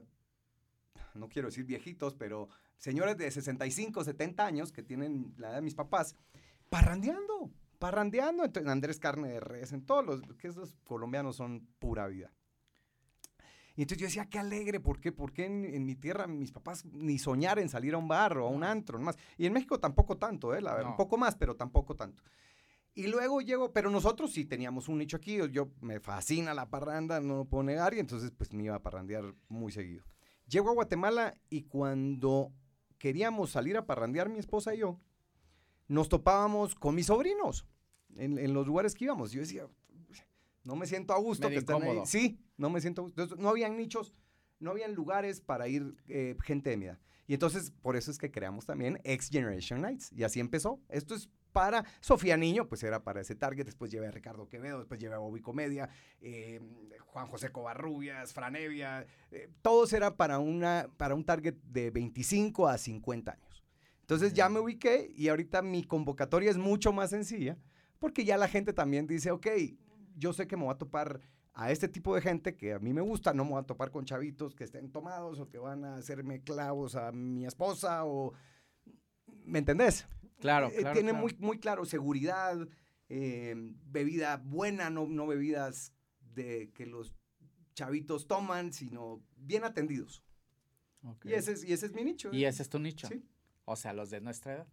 [1.14, 5.62] no quiero decir viejitos, pero señores de 65, 70 años que tienen la edad de
[5.62, 6.16] mis papás,
[6.68, 12.06] parrandeando, parrandeando, en Andrés Carne de Res, en todos los, que esos colombianos son pura
[12.06, 12.32] vida.
[13.76, 15.12] Y entonces yo decía, qué alegre, ¿por qué?
[15.12, 18.46] Porque en, en, mi tierra mis papás ni soñar en salir a un bar o
[18.46, 19.16] a un antro, nomás.
[19.38, 20.60] Y en México tampoco tanto, ¿eh?
[20.60, 20.90] La, no.
[20.90, 22.22] Un poco más, pero tampoco tanto.
[22.94, 27.20] Y luego llego, pero nosotros sí teníamos un nicho aquí, yo me fascina la parranda,
[27.20, 30.04] no lo puedo negar, y entonces pues me iba a parrandear muy seguido.
[30.48, 32.52] Llego a Guatemala y cuando
[32.98, 34.98] queríamos salir a parrandear mi esposa y yo,
[35.86, 37.64] nos topábamos con mis sobrinos
[38.16, 39.30] en, en los lugares que íbamos.
[39.30, 39.66] Yo decía,
[40.64, 42.02] no me siento a gusto Medio que estén ahí.
[42.04, 43.06] Sí, no me siento.
[43.06, 44.14] Entonces, no habían nichos,
[44.60, 46.98] no habían lugares para ir eh, gente de mi edad.
[47.26, 50.12] Y entonces, por eso es que creamos también X Generation Nights.
[50.12, 50.80] Y así empezó.
[50.88, 53.64] Esto es para Sofía Niño, pues era para ese target.
[53.64, 55.88] Después llevé a Ricardo Quevedo, después llevé a Bobby Comedia,
[56.20, 56.60] eh,
[57.06, 59.06] Juan José Covarrubias, Franevia.
[59.30, 63.64] Eh, todos era para, una, para un target de 25 a 50 años.
[64.00, 67.56] Entonces ya me ubiqué y ahorita mi convocatoria es mucho más sencilla
[68.00, 69.46] porque ya la gente también dice, ok,
[70.16, 71.20] yo sé que me voy a topar
[71.54, 73.90] a este tipo de gente que a mí me gusta, no me voy a topar
[73.90, 78.32] con chavitos que estén tomados o que van a hacerme clavos a mi esposa o...
[79.44, 80.06] ¿Me entendés?
[80.40, 80.94] Claro, Eh, claro.
[80.94, 81.22] Tiene claro.
[81.22, 82.56] Muy, muy claro seguridad,
[83.08, 83.54] eh,
[83.86, 85.92] bebida buena, no, no bebidas
[86.34, 87.12] de que los
[87.74, 90.22] chavitos toman, sino bien atendidos.
[91.24, 92.30] Y, ese es, y ese es mi nicho.
[92.32, 93.08] Y ese es tu nicho.
[93.08, 93.24] Sí.
[93.64, 94.68] O sea, los de nuestra edad.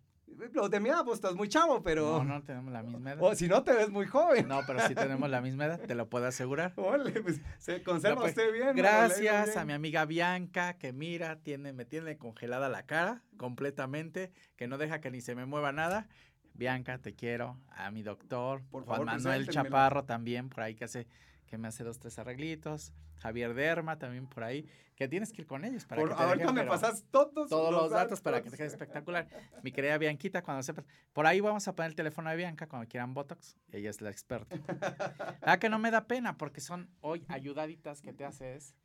[0.53, 2.23] Los de mi edad, pues estás muy chavo, pero...
[2.23, 3.23] No, no tenemos la misma edad.
[3.23, 4.47] O si no, te ves muy joven.
[4.47, 6.73] No, pero sí tenemos la misma edad, te lo puedo asegurar.
[6.75, 8.75] Ole, pues se conserva No, pues, usted bien.
[8.75, 14.67] Gracias a mi amiga Bianca, que mira, tiene, me tiene congelada la cara completamente, que
[14.67, 16.07] no deja que ni se me mueva nada.
[16.53, 17.57] Bianca, te quiero.
[17.69, 19.47] A mi doctor, Por Juan favor, Manuel.
[19.47, 21.07] Chaparro también, por ahí que hace,
[21.47, 22.93] que me hace dos, tres arreglitos.
[23.19, 26.21] Javier Derma también por ahí, que tienes que ir con ellos para Por, que te
[26.21, 29.27] ahorita dejen, me pasas todos, todos los datos para que te quede espectacular.
[29.63, 30.85] Mi querida Bianquita, cuando sepas.
[31.13, 33.57] Por ahí vamos a poner el teléfono de Bianca cuando quieran Botox.
[33.71, 34.55] Ella es la experta.
[35.41, 38.75] Ah, que no me da pena porque son hoy ayudaditas que te haces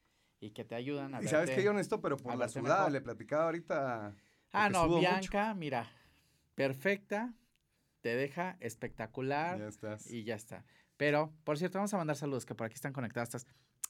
[0.40, 2.92] y que te ayudan a Y sabes que yo necesito, pero por la sudada, mejor.
[2.92, 4.14] le platicaba ahorita.
[4.52, 5.00] Ah, no, mucho.
[5.00, 5.90] Bianca, mira,
[6.54, 7.32] perfecta,
[8.00, 10.06] te deja espectacular Ya estás.
[10.10, 10.64] y ya está.
[11.02, 13.30] Pero, por cierto, vamos a mandar saludos que por aquí están conectadas.
[13.30, 13.46] estas.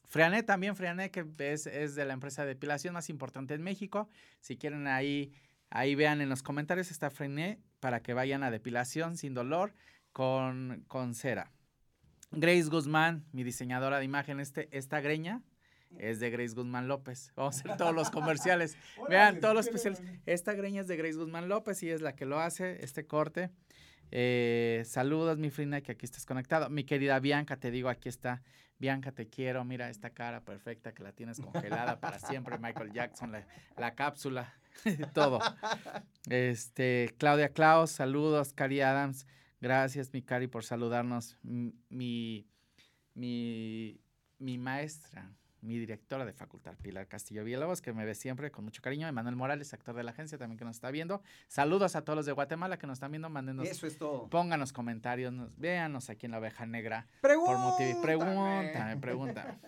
[0.08, 4.08] Freané también, Freané, que es, es de la empresa de depilación más importante en México.
[4.40, 5.30] Si quieren ahí,
[5.68, 9.74] ahí vean en los comentarios, está Freané para que vayan a depilación sin dolor
[10.14, 11.52] con, con cera.
[12.30, 15.42] Grace Guzmán, mi diseñadora de imagen, este, esta greña
[15.98, 17.30] es de Grace Guzmán López.
[17.36, 18.78] Vamos a hacer todos los comerciales.
[19.10, 20.02] Vean, todos los especiales.
[20.24, 23.50] Esta greña es de Grace Guzmán López y es la que lo hace, este corte.
[24.14, 26.68] Eh, saludos, mi Frina, que aquí estás conectado.
[26.68, 28.42] Mi querida Bianca, te digo, aquí está.
[28.78, 29.64] Bianca, te quiero.
[29.64, 32.58] Mira esta cara perfecta que la tienes congelada para siempre.
[32.58, 33.46] Michael Jackson, la,
[33.78, 34.52] la cápsula,
[35.14, 35.40] todo.
[36.28, 38.52] Este, Claudia Klaus, saludos.
[38.52, 39.26] Cari Adams,
[39.62, 41.38] gracias, mi Cari, por saludarnos.
[41.42, 42.46] Mi,
[43.14, 48.82] mi maestra, mi directora de facultad, Pilar Castillo Villalobos, que me ve siempre con mucho
[48.82, 49.06] cariño.
[49.08, 51.22] Emanuel Morales, actor de la agencia, también que nos está viendo.
[51.48, 53.30] Saludos a todos los de Guatemala que nos están viendo.
[53.30, 54.28] Mándenos, Eso es todo.
[54.28, 57.06] pónganos comentarios, nos, véanos aquí en la oveja negra.
[57.20, 57.58] Por Pregúntame.
[57.60, 58.02] motivo.
[58.02, 59.58] Pregúntame, pregúntame.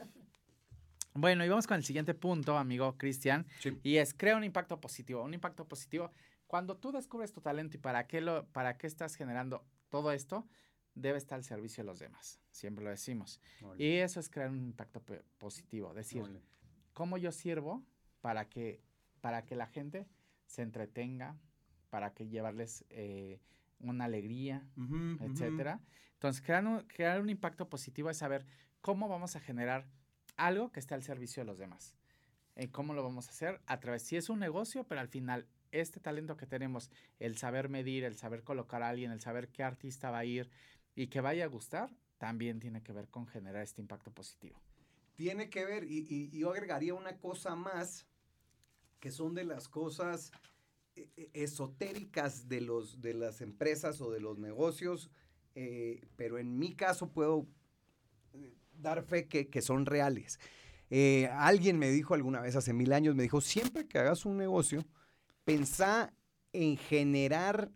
[1.15, 3.79] Bueno, y vamos con el siguiente punto, amigo Cristian, Sí.
[3.85, 5.23] y es crea un impacto positivo.
[5.23, 6.11] Un impacto positivo.
[6.49, 10.45] Cuando tú descubres tu talento y para qué lo, para qué estás generando todo esto,
[10.95, 12.41] debe estar al servicio de los demás.
[12.51, 13.41] Siempre lo decimos.
[13.63, 15.03] Ole, Y eso es crear un impacto
[15.39, 15.93] positivo.
[15.95, 16.43] Decir, ole.
[16.93, 17.85] cómo yo sirvo
[18.21, 18.81] para que,
[19.21, 20.07] para que la gente
[20.47, 21.37] se entretenga,
[21.91, 23.41] para que llevarles eh,
[23.81, 24.67] una alegría,
[25.21, 25.81] etcétera.
[26.15, 28.47] Entonces, crear un, crear un impacto positivo es saber
[28.81, 29.87] cómo vamos a generar
[30.37, 31.95] algo que esté al servicio de los demás.
[32.57, 33.61] Eh, ¿Cómo lo vamos a hacer?
[33.67, 37.69] A través, si es un negocio, pero al final, este talento que tenemos, el saber
[37.69, 40.51] medir, el saber colocar a alguien, el saber qué artista va a ir
[40.95, 44.61] y que vaya a gustar, también tiene que ver con generar este impacto positivo.
[45.17, 48.07] Tiene que ver, y, yo agregaría una cosa más,
[49.01, 50.33] que son de las cosas
[50.97, 55.11] eh, eh, esotéricas de, los, de las empresas o de los negocios,
[55.55, 57.47] eh, pero en mi caso puedo
[58.73, 60.39] dar fe que, que son reales.
[61.33, 64.87] Alguien me dijo alguna vez, hace mil años, me dijo, siempre que hagas un negocio,
[65.45, 66.15] pensá
[66.53, 67.73] en generar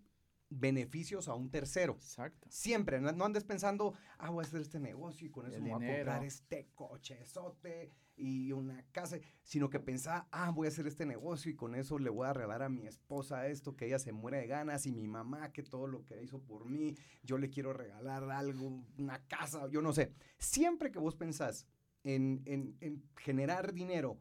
[0.50, 1.92] beneficios a un tercero.
[1.94, 2.46] Exacto.
[2.50, 5.62] Siempre, no, no andes pensando, ah, voy a hacer este negocio y con eso El
[5.62, 10.70] me voy a comprar este cochezote y una casa, sino que pensaba, ah, voy a
[10.70, 13.86] hacer este negocio y con eso le voy a regalar a mi esposa esto, que
[13.86, 16.94] ella se muere de ganas y mi mamá, que todo lo que hizo por mí,
[17.22, 20.12] yo le quiero regalar algo, una casa, yo no sé.
[20.38, 21.66] Siempre que vos pensás
[22.02, 24.18] en, en- en generar dinero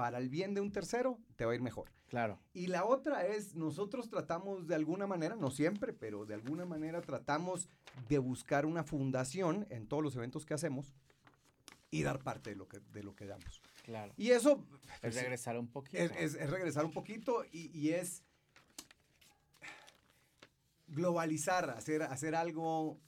[0.00, 1.90] para el bien de un tercero, te va a ir mejor.
[2.08, 2.40] Claro.
[2.54, 7.02] Y la otra es, nosotros tratamos de alguna manera, no siempre, pero de alguna manera
[7.02, 7.68] tratamos
[8.08, 10.94] de buscar una fundación en todos los eventos que hacemos
[11.90, 13.60] y dar parte de lo que, de lo que damos.
[13.84, 14.14] Claro.
[14.16, 15.98] Y eso Es pues, regresar un poquito.
[16.02, 18.22] es, es- es regresar un poquito y, y es
[20.88, 22.98] globalizar, hacer, hacer algo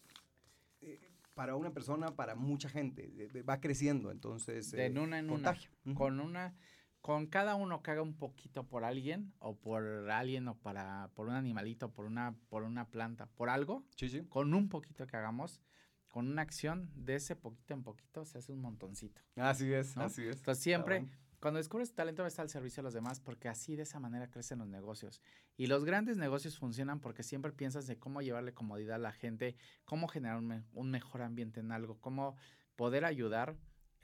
[0.83, 1.01] eh,
[1.35, 3.11] para una persona, para mucha gente.
[3.17, 4.71] Eh, Va creciendo, entonces...
[4.73, 5.71] de eh, en una en contagio.
[5.85, 5.93] una.
[5.93, 5.99] Ujú.
[5.99, 6.55] Con una,
[7.03, 11.27] con cada uno que haga un poquito por alguien, o por alguien, o para, por
[11.29, 14.23] un animalito, por una, por una planta, por algo, Sí, sí.
[14.29, 15.61] con un poquito que hagamos,
[16.09, 19.21] con una acción, de ese poquito en poquito, se hace un montoncito.
[19.37, 20.05] Así es, ¿no?
[20.05, 20.37] así es.
[20.37, 21.07] Entonces siempre,
[21.41, 24.31] cuando descubres tu talento, está al servicio de los demás, porque así de esa manera
[24.31, 25.21] crecen los negocios.
[25.57, 29.57] Y los grandes negocios funcionan porque siempre piensas de cómo llevarle comodidad a la gente,
[29.85, 32.37] cómo generar un, me- un mejor ambiente en algo, cómo
[32.77, 33.57] poder ayudar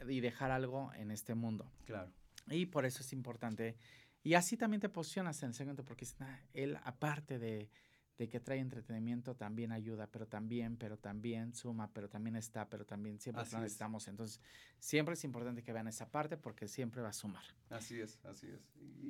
[0.08, 1.70] y dejar algo en este mundo.
[1.84, 2.10] Claro.
[2.50, 3.76] Y por eso es importante.
[4.22, 7.70] Y así también te posicionas en el segmento, porque es, "Ah, él, aparte de,
[8.18, 12.84] de que trae entretenimiento, también ayuda, pero también, pero también suma, pero también está, pero
[12.84, 13.62] también siempre Así lo es.
[13.64, 14.08] necesitamos.
[14.08, 14.40] Entonces,
[14.80, 17.44] siempre es importante que vean esa parte porque siempre va a sumar.
[17.70, 18.60] Así es, así es.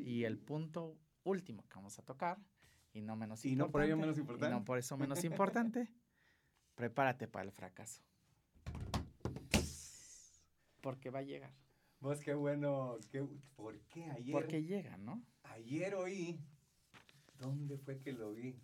[0.05, 2.38] Y el punto último que vamos a tocar,
[2.92, 4.55] y no menos Y no por ello importante, menos y importante.
[4.55, 5.88] no por eso menos importante,
[6.74, 8.03] prepárate para el fracaso.
[10.83, 11.53] Porque va a llegar.
[12.01, 14.33] Vos qué bueno, qué, ¿por qué ayer?
[14.33, 15.23] Porque llega, ¿no?
[15.43, 16.39] Ayer oí,
[17.39, 18.55] ¿dónde fue que lo vi?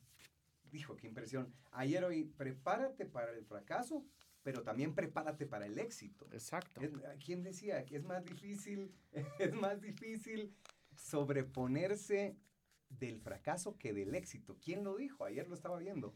[0.71, 1.53] Dijo, qué impresión.
[1.73, 4.05] Ayer oí, prepárate para el fracaso,
[4.43, 6.27] pero también prepárate para el éxito.
[6.33, 6.81] Exacto.
[6.81, 6.93] Es-
[7.25, 8.93] ¿Quién decía que es más difícil,
[9.39, 10.55] es más difícil
[10.97, 12.37] sobreponerse
[12.89, 14.57] del fracaso que del éxito?
[14.63, 15.25] ¿Quién lo dijo?
[15.25, 16.15] Ayer lo estaba viendo.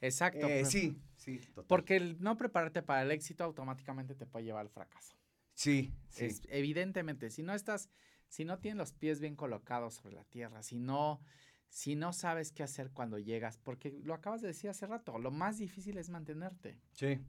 [0.00, 0.46] Exacto.
[0.46, 1.66] Eh, sí, sí, total.
[1.66, 5.16] Porque el no prepararte para el éxito automáticamente te puede llevar al fracaso.
[5.60, 6.24] Sí, sí.
[6.24, 7.90] Es- evidentemente, si no estás,
[8.28, 11.20] si no tienes los pies bien colocados sobre la tierra, si no,
[11.68, 15.30] si no sabes qué hacer cuando llegas, porque lo acabas de decir hace rato, lo
[15.30, 16.80] más difícil es mantenerte.
[16.92, 17.20] sí.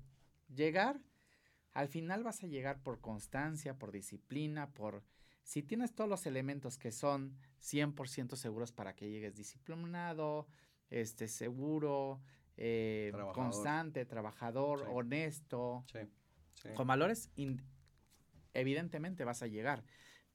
[0.56, 1.02] Llegar,
[1.74, 5.04] al final vas a llegar por constancia, por disciplina, por...
[5.44, 10.48] Si tienes todos los elementos que son 100% seguros para que llegues disciplinado,
[10.89, 12.22] este, seguro,
[12.56, 13.52] eh, Trabajador.
[13.52, 14.86] constante, trabajador, Sí.
[14.89, 16.00] honesto, Sí,
[16.54, 16.70] sí.
[16.76, 17.62] con valores, in-
[18.54, 19.84] evidentemente vas a llegar,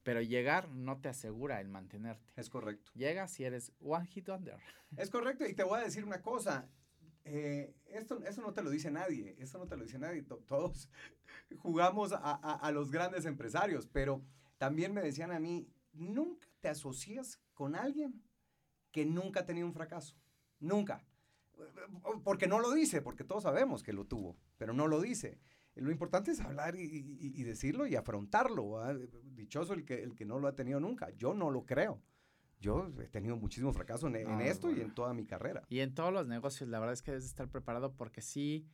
[0.03, 2.31] pero llegar no te asegura el mantenerte.
[2.35, 2.91] Es correcto.
[2.95, 4.57] Llegas si eres one hit wonder.
[4.95, 6.69] Es correcto, y te voy a decir una cosa.
[7.25, 10.21] eh, esto, eso no te lo dice nadie, eso no te lo dice nadie.
[10.23, 10.89] To- Todos
[11.57, 14.21] jugamos a, a- a los grandes empresarios, pero
[14.57, 18.23] también me decían a mí, nunca te asocias con alguien
[18.91, 20.15] que nunca ha tenido un fracaso.
[20.59, 21.03] Nunca.
[22.23, 25.39] Porque no lo dice, porque todos sabemos que lo tuvo, pero no lo dice.
[25.77, 28.69] Lo importante es hablar y, y- y decirlo y afrontarlo.
[28.71, 28.93] ¿va?
[28.95, 31.09] Dichoso el que, el que no lo ha tenido nunca.
[31.11, 32.01] Yo no lo creo.
[32.59, 34.89] Yo he tenido muchísimo fracaso en, en Ah, esto y bueno.
[34.89, 35.63] en toda mi carrera.
[35.69, 38.67] Y en todos los negocios, la verdad es que debes estar preparado porque sí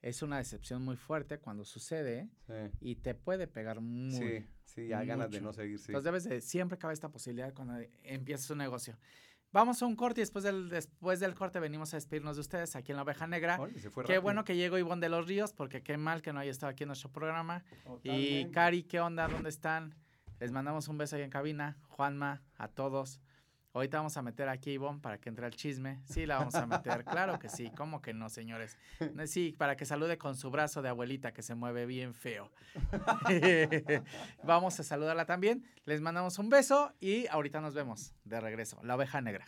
[0.00, 2.30] es una decepción muy fuerte cuando sucede
[2.80, 4.12] y te puede pegar muy.
[4.12, 5.86] sí, sí, hay ganas de no seguir, sí.
[5.88, 8.96] Entonces debes de siempre cabe esta posibilidad cuando empiezas un negocio.
[9.56, 12.76] Vamos a un corte y después del, después del corte venimos a despedirnos de ustedes
[12.76, 13.56] aquí en La Oveja Negra.
[13.58, 14.20] Órale, se fue Qué rápido.
[14.20, 16.84] bueno que llegó Ivonne de los Ríos, porque qué mal que no haya estado aquí
[16.84, 17.64] en nuestro programa.
[18.02, 18.50] Y.
[18.50, 19.26] Cari, ¿qué onda?
[19.28, 19.94] ¿Dónde están?
[20.40, 21.78] Les mandamos un beso ahí en cabina.
[21.88, 23.22] Juanma, a todos.
[23.76, 26.00] Ahorita vamos a meter aquí a Ivonne para que entre al chisme.
[26.06, 27.04] Sí, la vamos a meter.
[27.04, 27.70] Claro que sí.
[27.76, 28.78] ¿Cómo que no, señores?
[29.26, 32.50] Sí, para que salude con su brazo de abuelita que se mueve bien feo.
[34.44, 35.62] vamos a saludarla también.
[35.84, 38.80] Les mandamos un beso y ahorita nos vemos de regreso.
[38.82, 39.44] La oveja negra.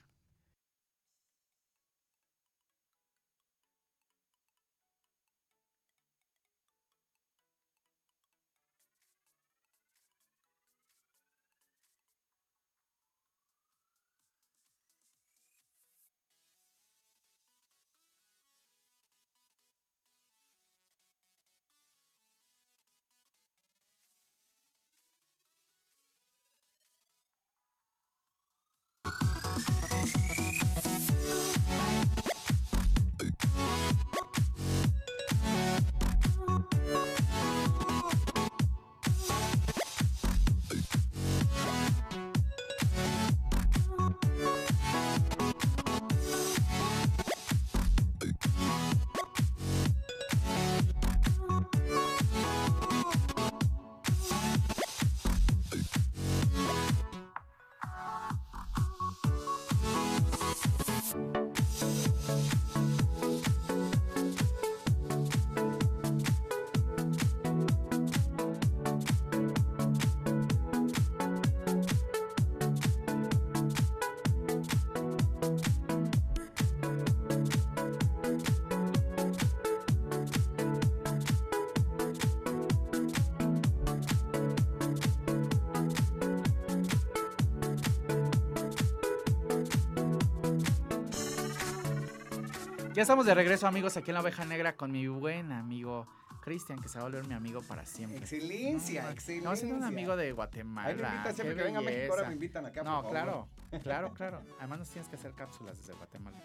[92.99, 96.09] Ya estamos de regreso, amigos, aquí en la oveja negra con mi buen amigo
[96.41, 98.19] Cristian, que se va a volver mi amigo para siempre.
[98.19, 99.49] Excelencia, No, excelencia.
[99.51, 100.89] No, siendo un amigo de Guatemala.
[100.89, 103.13] Ahí me invitan siempre que venga a México, ahora me invitan acá, No, por favor.
[103.13, 103.49] claro,
[103.85, 104.43] claro, claro.
[104.59, 106.39] Además nos tienes que hacer cápsulas desde Guatemala.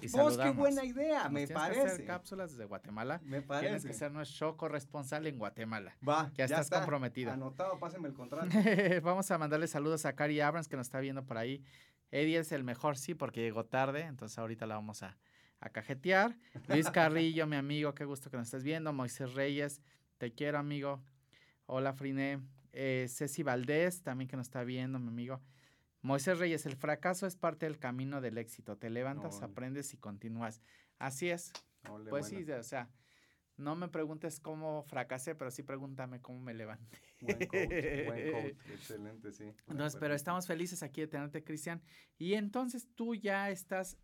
[0.00, 2.04] Y Vos, qué buena idea, Nos me tienes que hacer parece.
[2.04, 3.18] cápsulas desde Guatemala.
[3.24, 3.88] Me Tienes parece.
[3.88, 5.96] que ser nuestro corresponsal en Guatemala.
[6.08, 6.76] Va, Ya estás está.
[6.78, 7.32] comprometido.
[7.32, 8.46] Anotado, páseme el contrato.
[9.02, 11.64] Vamos a mandarle saludos a Cari Abrams que nos está viendo por ahí.
[12.12, 15.16] Eddie es el mejor, sí, porque llegó tarde, entonces ahorita la vamos a,
[15.60, 16.36] a cajetear.
[16.68, 18.92] Luis Carrillo, mi amigo, qué gusto que nos estés viendo.
[18.92, 19.80] Moisés Reyes,
[20.18, 21.02] te quiero, amigo.
[21.66, 22.40] Hola, Friné.
[22.72, 25.40] Eh, Ceci Valdés, también que nos está viendo, mi amigo.
[26.02, 28.76] Moisés Reyes, el fracaso es parte del camino del éxito.
[28.76, 29.46] Te levantas, Ole.
[29.46, 30.62] aprendes y continúas.
[30.98, 31.52] Así es.
[31.88, 32.46] Ole, Pues buena.
[32.46, 32.88] sí, o sea,
[33.56, 36.98] no me preguntes cómo fracasé, pero sí pregúntame cómo me levanté.
[37.20, 37.50] Buen coach,
[38.06, 38.56] buen coach.
[38.72, 39.52] Excelente, sí.
[39.68, 41.82] Entonces, pero estamos felices aquí de tenerte, Cristian.
[42.16, 43.98] Y entonces tú ya estás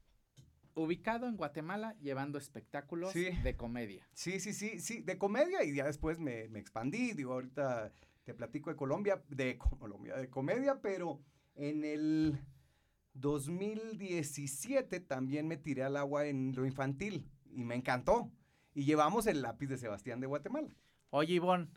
[0.77, 3.31] ubicado en Guatemala llevando espectáculos Sí.
[3.43, 4.07] de comedia.
[4.13, 7.93] Sí, sí, sí, sí, de comedia y ya después me, me expandí, digo, ahorita
[8.25, 11.21] te platico de Colombia, de Colombia, de comedia, pero
[11.55, 12.39] en el
[13.15, 18.31] 2017 también me tiré al agua en lo infantil y me encantó.
[18.75, 20.69] Y llevamos el lápiz de Sebastián de Guatemala.
[21.11, 21.69] Oye, Ivonne,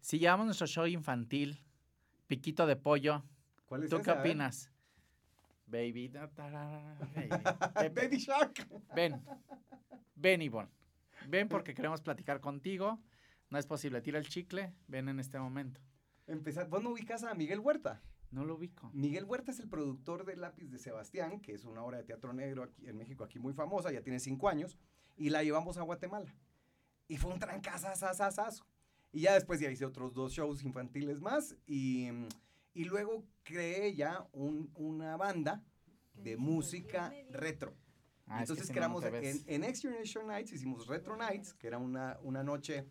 [0.00, 1.58] si llevamos nuestro show infantil,
[2.28, 3.24] Piquito de Pollo,
[3.66, 4.70] ¿Cuál es ¿tú qué opinas?
[5.66, 7.90] Baby, da, da, da, baby.
[7.94, 8.66] Baby Shark.
[8.94, 9.20] Ven,
[10.14, 10.70] ven, Ivonne.
[11.28, 13.00] Ven porque queremos platicar contigo.
[13.50, 15.80] No es posible, tira el chicle, ven en este momento.
[16.26, 18.00] Empezar, vos no ubicas a Miguel Huerta.
[18.30, 18.90] No lo ubico.
[18.92, 22.32] Miguel Huerta es el productor del Lápiz de Sebastián, que es una obra de teatro
[22.32, 24.76] negro aquí en México, aquí muy famosa, ya tiene cinco años,
[25.16, 26.34] y la llevamos a Guatemala.
[27.08, 28.66] Y fue un trancazazazazazo.
[29.12, 32.08] Y ya después ya hice otros dos shows infantiles más, y,
[32.76, 35.64] y luego creé ya un- una banda
[36.14, 37.74] de música retro.
[38.26, 39.02] Ah, es que Entonces no, no creamos
[39.46, 42.86] en, en Next Generation Nights, hicimos Retro Nights, que era una, una noche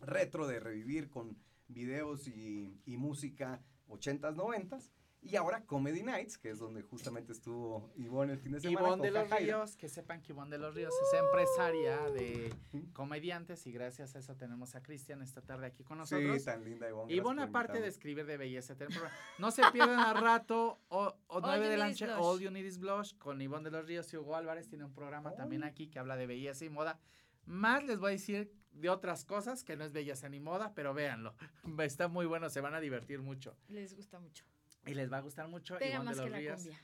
[0.00, 1.36] retro de revivir con
[1.68, 4.90] videos y, y música 80s, 90s.
[5.24, 8.80] Y ahora Comedy Nights, que es donde justamente estuvo Ivonne el fin de semana.
[8.80, 9.56] Ivonne con de los Jajaira.
[9.58, 12.52] Ríos, que sepan que Ivonne de los Ríos es empresaria de
[12.92, 16.38] comediantes y gracias a eso tenemos a Cristian esta tarde aquí con nosotros.
[16.38, 17.12] Sí, tan linda Ivonne.
[17.14, 21.36] Ivonne, aparte de escribir de belleza, tener programa- no se pierdan a rato o, o
[21.36, 22.06] All 9 You de la noche.
[22.12, 24.92] All You Need Is Blush con Ivonne de los Ríos y Hugo Álvarez tiene un
[24.92, 25.66] programa también Oh.
[25.66, 26.98] aquí que habla de belleza y moda.
[27.46, 30.94] Más les voy a decir de otras cosas que no es belleza ni moda, pero
[30.94, 31.34] véanlo.
[31.78, 33.56] Está muy bueno, se van a divertir mucho.
[33.68, 34.44] Les gusta mucho.
[34.86, 35.78] Y les va a gustar mucho.
[35.78, 36.56] Pega Ivonne más de que los la Ríos.
[36.62, 36.80] cumbia.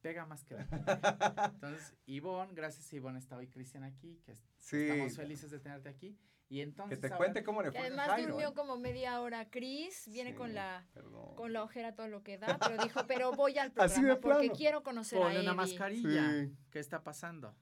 [0.00, 1.44] Pega más que la cumbia.
[1.54, 6.18] Entonces, Ivonne, gracias Ivonne, está hoy Cristian aquí, que Sí, estamos felices de tenerte aquí.
[6.48, 8.54] Y que entonces te ahora- cuente cómo le Que fue además Jairo, durmió ¿eh?
[8.54, 11.34] como media hora Cris, viene Sí, con la perdón.
[11.34, 14.14] con la ojera todo lo que da, pero dijo, pero voy al programa Así de
[14.16, 16.44] porque quiero conocer a Ponle una mascarilla.
[16.44, 16.52] Sí.
[16.70, 17.56] ¿Qué está pasando?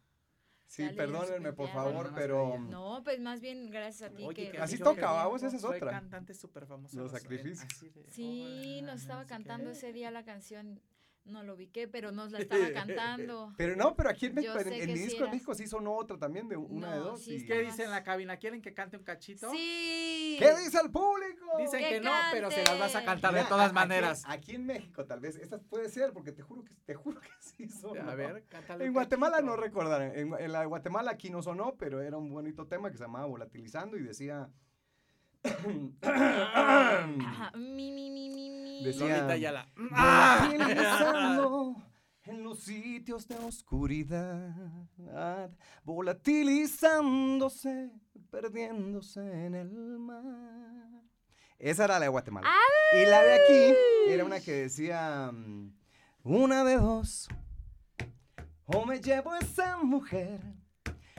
[0.66, 2.70] Sí, perdónenme por favor, pero mascarilla.
[2.70, 5.64] No, pues más bien gracias a ti Oye, que que Así toca, vamos, esa es
[5.64, 5.90] otra.
[5.90, 6.96] cantante súper famoso.
[6.96, 7.68] Los sacrificios.
[7.80, 9.76] de, Sí, "Hola, nos estaba cantando qué".
[9.76, 10.80] ese día la canción,
[11.24, 13.52] no lo ubiqué, pero nos la estaba cantando.
[13.56, 15.94] Pero no, pero aquí en México, en, mi sí disco en eras- México sí sonó
[15.96, 17.22] otra también, de una de dos.
[17.24, 18.36] sí y- ¿Qué dice en la cabina?
[18.36, 19.50] ¿Quieren que cante un cachito?
[19.50, 20.36] Sí.
[20.38, 21.46] ¿Qué dice el público?
[21.58, 24.22] Dicen Que que no, pero se las vas a cantar de todas aquí- maneras.
[24.26, 27.28] Aquí en México tal vez, esta puede ser, porque te juro que, te juro que
[27.40, 28.10] sí sonó.
[28.10, 29.50] A ver, cántale En Guatemala cachito.
[29.50, 32.90] no recordarán, en, en la de Guatemala aquí no sonó, pero era un bonito tema
[32.90, 34.50] que se llamaba Volatilizando y decía...
[36.02, 38.63] Ajá, mi, mi, mi, mi, mi.
[38.82, 39.68] Decía- Lolita Ayala.
[39.76, 41.76] Volatilizando
[42.24, 44.54] en los sitios de oscuridad,
[45.84, 47.90] volatilizándose,
[48.30, 51.02] perdiéndose en el mar.
[51.58, 52.48] Esa era la de Guatemala.
[53.00, 53.74] Y la de aquí
[54.08, 55.72] era una que decía, mm,
[56.24, 57.28] una de dos,
[58.66, 60.40] o me llevo a esa mujer,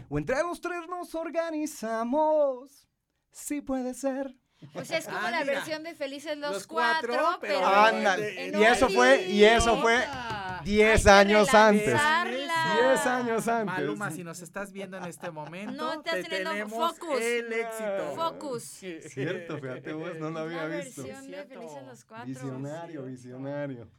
[0.09, 2.87] o entre los tres nos organizamos,
[3.31, 4.35] sí puede ser.
[4.73, 5.53] O sea, es como Ah, la mira.
[5.53, 7.59] versión de Felices los, Los cuatro, cuatro, pero...
[7.59, 11.85] pero Ándale, en y eso fue, y eso fue Ah, 10 Hay que años antes.
[11.85, 12.89] relanzarla.
[12.89, 13.65] 10 años antes.
[13.65, 17.21] Maluma, si nos estás viendo en este momento, No te teniendo tenemos focus.
[17.21, 18.13] el éxito.
[18.15, 18.63] Focus.
[18.63, 21.03] Cierto, fíjate vos, no lo había la visto.
[21.03, 21.43] versión de.
[21.45, 22.25] Felices los cuatro.
[22.27, 23.89] Visionario, visionario.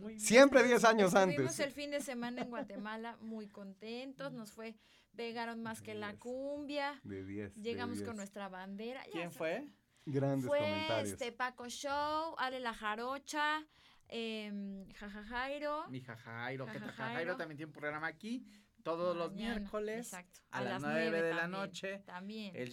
[0.00, 0.20] Muy bien.
[0.20, 1.58] Siempre 10 años antes.
[1.60, 4.74] el fin de semana en Guatemala muy contentos, nos fue,
[5.14, 6.18] pegaron más que la Diez.
[6.20, 7.54] cumbia, De 10.
[7.56, 9.02] llegamos con nuestra bandera.
[9.12, 9.66] ¿Quién fue?
[10.06, 11.12] Grandes Fue comentarios.
[11.12, 13.66] este Paco Show, Ale La Jarocha,
[14.08, 15.88] eh, Jajajairo.
[15.88, 16.96] Mi Jajairo, que Jajajairo.
[16.96, 18.46] Jajairo también tiene un programa aquí.
[18.82, 22.00] todos los miércoles exacto, a, las 9 de la noche.
[22.04, 22.54] También.
[22.54, 22.70] El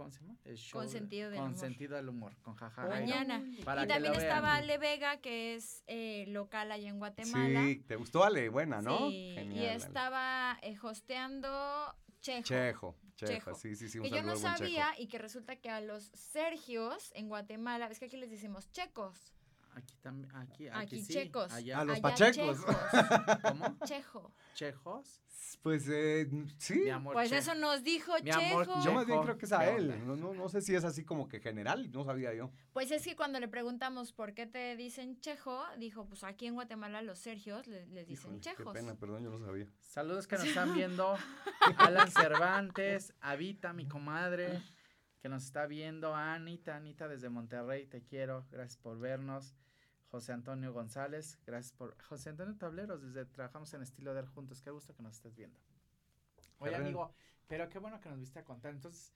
[0.00, 0.36] ¿Cómo se llama?
[0.44, 0.80] El show.
[0.80, 1.60] Con sentido del con humor.
[1.60, 2.86] sentido del humor, con jaja.
[2.86, 3.44] Mañana.
[3.66, 7.64] Para y también estaba Ale Vega, que es eh, local allá en Guatemala.
[7.64, 8.48] Sí, ¿te gustó Ale?
[8.48, 9.10] Buena, ¿no?
[9.10, 12.44] Sí, Genial, y estaba eh, hosteando Chejo.
[12.44, 13.54] Chejo, Chejo.
[13.54, 17.12] sí, sí, sí, un que yo no sabía y que resulta que a los Sergios
[17.14, 19.32] en Guatemala, ves que aquí les decimos checos,
[19.74, 21.52] Aquí también, aquí, aquí, Aquí sí, checos.
[21.52, 21.80] allá.
[21.80, 22.34] A los allá pachecos.
[22.58, 22.76] chejos,
[23.42, 23.76] ¿Cómo?
[23.84, 24.32] chejo.
[24.54, 25.22] ¿Chejos?
[25.62, 26.74] Pues eh, sí.
[26.84, 28.84] Mi amor, Pues che- eso nos dijo Mi amor, Chejo.
[28.84, 30.06] Yo más bien creo que es a ¿qué él.
[30.06, 32.50] No, no, no sé si es así como que general, no sabía yo.
[32.72, 36.54] Pues es que cuando le preguntamos por qué te dicen chejo, dijo, pues aquí en
[36.54, 38.72] Guatemala los Sergios le- les dicen Híjole, chejos.
[38.72, 39.66] Qué pena, perdón, yo no sabía.
[39.80, 41.16] Saludos que nos están viendo.
[41.76, 44.62] Alan Cervantes, Avita, mi comadre,
[45.20, 46.14] que nos está viendo.
[46.14, 48.46] Anita, Anita desde Monterrey, te quiero.
[48.50, 49.54] Gracias por vernos.
[50.10, 51.96] José Antonio González, gracias por.
[52.02, 54.60] José Antonio Tableros, desde Trabajamos en Estilo de Juntos.
[54.60, 55.58] Qué gusto que nos estés viendo.
[56.58, 57.14] Oye, amigo,
[57.46, 58.72] pero qué bueno que nos viste a contar.
[58.72, 59.14] Entonces,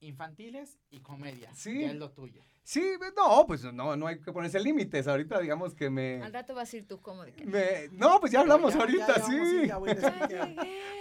[0.00, 1.52] infantiles y comedia.
[1.54, 1.80] Sí.
[1.80, 2.42] Ya es lo tuyo.
[2.62, 2.82] Sí,
[3.16, 5.06] no, pues no, no hay que ponerse límites.
[5.08, 6.22] Ahorita digamos que me...
[6.22, 7.46] Al rato vas a ir tú como de que...
[7.46, 9.70] me- no, pues ya hablamos Ya- ahorita, ya sí.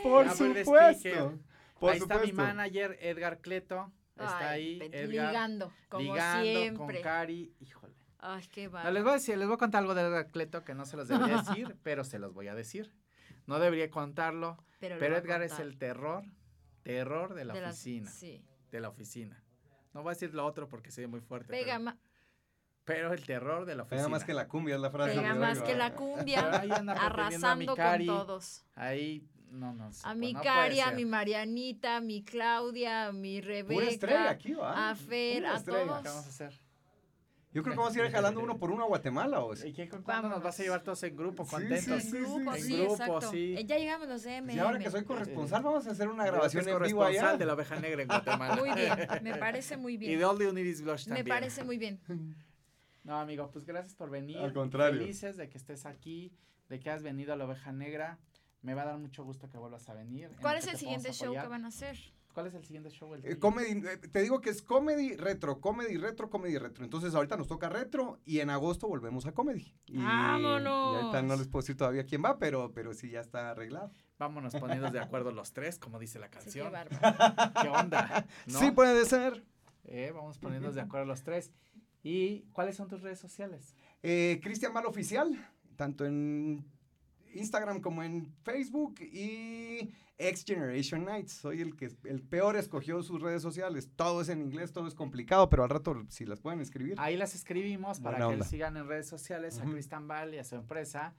[0.03, 1.39] Por supuesto.
[1.79, 3.91] Por ahí está mi manager, Edgar Cleto.
[4.15, 4.89] Está Ay, ahí.
[4.91, 5.09] Edgar.
[5.29, 6.95] ligando, como ligando siempre.
[6.95, 7.53] con Cari.
[7.59, 7.93] Híjole.
[8.19, 9.03] Ay, qué No, les va.
[9.03, 11.07] voy a decir, les voy a contar algo de Edgar Cleto que no se los
[11.07, 12.91] debería decir, pero se los voy a decir.
[13.45, 16.23] No debería contarlo, Pero, pero va Edgar es el terror,
[16.83, 18.43] terror de la De oficina, Sí.
[18.71, 19.43] de la oficina.
[19.93, 21.49] No voy a decir lo otro porque soy muy fuerte.
[21.49, 21.97] Pega, pero,
[22.85, 24.01] pero el terror de la oficina.
[24.03, 25.15] Pega más que la cumbia, es la frase.
[25.15, 28.05] pega más que la cumbia, Pero ahí anda pretendiendo a mi arrasando Cari.
[28.07, 28.65] con todos.
[28.75, 29.91] Ahí, no, no.
[29.91, 33.41] sé, A pues, mi no puede Cari, a mi Marianita, a mi Claudia, a mi
[33.41, 34.89] Pura estrella Rebeca, aquí, ¿va?
[34.91, 35.85] a Fer, Pura a estrella.
[35.85, 36.01] todos.
[36.01, 36.53] ¿Qué vamos a hacer?
[37.53, 39.39] Yo creo que vamos a ir jalando uno por uno a Guatemala.
[39.39, 39.53] O.
[39.55, 42.03] ¿Y qué, cuándo nos vas a llevar todos en grupo, Sí, contentos?
[42.03, 43.21] sí, En grupo, En sí, grupo, exacto.
[43.31, 43.55] sí.
[43.57, 44.53] Eh, Ya llegamos los MM.
[44.53, 47.37] Y ahora que soy corresponsal, vamos a hacer una grabación en vivo corresponsal allá.
[47.37, 48.55] de la oveja negra en Guatemala.
[48.57, 48.91] Muy bien,
[49.23, 50.23] me parece muy Y de bien.
[50.25, 51.27] All You Need Is Blush Me también.
[51.27, 52.01] parece muy bien.
[53.05, 54.37] No, amigo, pues gracias por venir.
[54.39, 54.99] Al contrario.
[54.99, 56.33] Felices de que estés aquí,
[56.67, 58.19] de que has venido a la oveja negra.
[58.65, 60.25] Me va a dar mucho gusto que vuelvas a venir.
[60.25, 61.97] en ¿Cuál es el siguiente show que van a hacer?
[62.33, 63.13] ¿Cuál es el siguiente show?
[63.13, 66.83] El Eh, comedy, eh, te digo que es comedy retro, comedy retro, comedy retro.
[66.83, 69.71] Entonces ahorita nos toca retro y en agosto volvemos a comedy.
[69.85, 70.93] Y, ¡Vámonos!
[70.95, 73.91] Y ahorita no les puedo decir todavía quién va, pero, pero sí ya está arreglado.
[74.17, 76.71] Vámonos poniendo de acuerdo los tres, como dice la Sí, qué canción.
[76.73, 77.53] bárbaro.
[77.61, 78.25] ¿Qué onda?
[78.47, 78.59] ¿No?
[78.59, 79.45] Sí puede ser.
[79.85, 81.51] Eh, vamos poniéndonos de acuerdo los tres.
[82.03, 83.75] ¿Y cuáles son tus redes sociales?
[84.03, 85.37] Eh, Cristian Mal Oficial,
[85.77, 86.65] tanto en
[87.35, 91.33] Instagram como en Facebook y X Generation Nights.
[91.33, 93.89] Soy el que el peor escogió sus redes sociales.
[93.95, 96.95] Todo es en inglés, todo es complicado, pero al rato si las pueden escribir.
[96.97, 99.65] Ahí las escribimos para Buena que sigan en redes sociales a.
[99.65, 101.15] Cristian Val y a su empresa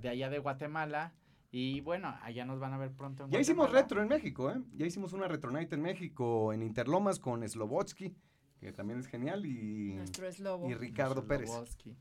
[0.00, 1.14] de allá de Guatemala.
[1.50, 4.60] Y bueno, allá nos van a ver pronto en Ya hicimos retro en México, ¿eh?
[4.74, 8.12] Ya hicimos una retro night en México, en Interlomas con Slobotsky,
[8.58, 10.68] que también es genial, y, Nuestro eslobo.
[10.68, 11.96] y Ricardo Nuestro Pérez.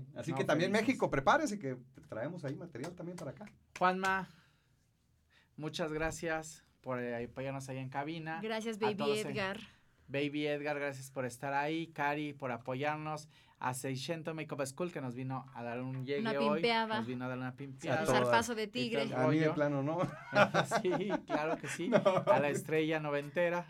[0.00, 0.06] Sí.
[0.16, 0.88] Así No, que también felices.
[0.88, 1.76] México, prepárese que
[2.08, 3.46] traemos ahí material también para acá.
[3.78, 4.28] Juanma,
[5.56, 8.40] muchas gracias por eh, apoyarnos ahí en cabina.
[8.42, 9.60] Gracias, baby en- Edgar.
[10.06, 11.86] Baby Edgar, gracias por estar ahí.
[11.88, 13.28] Cari, por apoyarnos.
[13.60, 16.54] A 600 Makeup School, que nos vino a dar un llegue Una hoy.
[16.56, 16.98] pimpeada.
[16.98, 18.00] Nos vino a dar una pimpeada.
[18.02, 19.08] Un zarpazo de tigre.
[19.14, 20.00] A mí de plano no.
[20.82, 20.90] sí,
[21.26, 21.88] claro que sí.
[21.88, 22.02] No.
[22.26, 23.64] A la estrella noventera.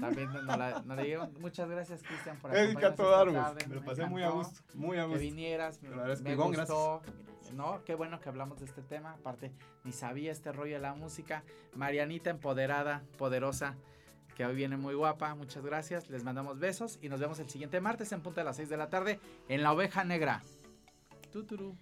[0.00, 1.32] También nos la, nos la llevan.
[1.40, 3.66] Muchas gracias, Cristian, por acompañarnos esta tarde.
[3.68, 5.20] Me lo pasé muy a gusto, muy a Que gusto.
[5.20, 7.00] vinieras, me, me gustó.
[7.02, 7.54] Gracias.
[7.54, 9.12] No, qué bueno que hablamos de este tema.
[9.12, 9.52] Aparte,
[9.84, 11.42] ni sabía este rollo de la música.
[11.74, 13.74] Marianita empoderada, poderosa,
[14.36, 15.34] que hoy viene muy guapa.
[15.34, 16.10] Muchas gracias.
[16.10, 18.76] Les mandamos besos y nos vemos el siguiente martes en punto de las 6 de
[18.76, 19.18] la tarde
[19.48, 20.42] en La Oveja Negra.
[21.32, 21.76] Tuturu.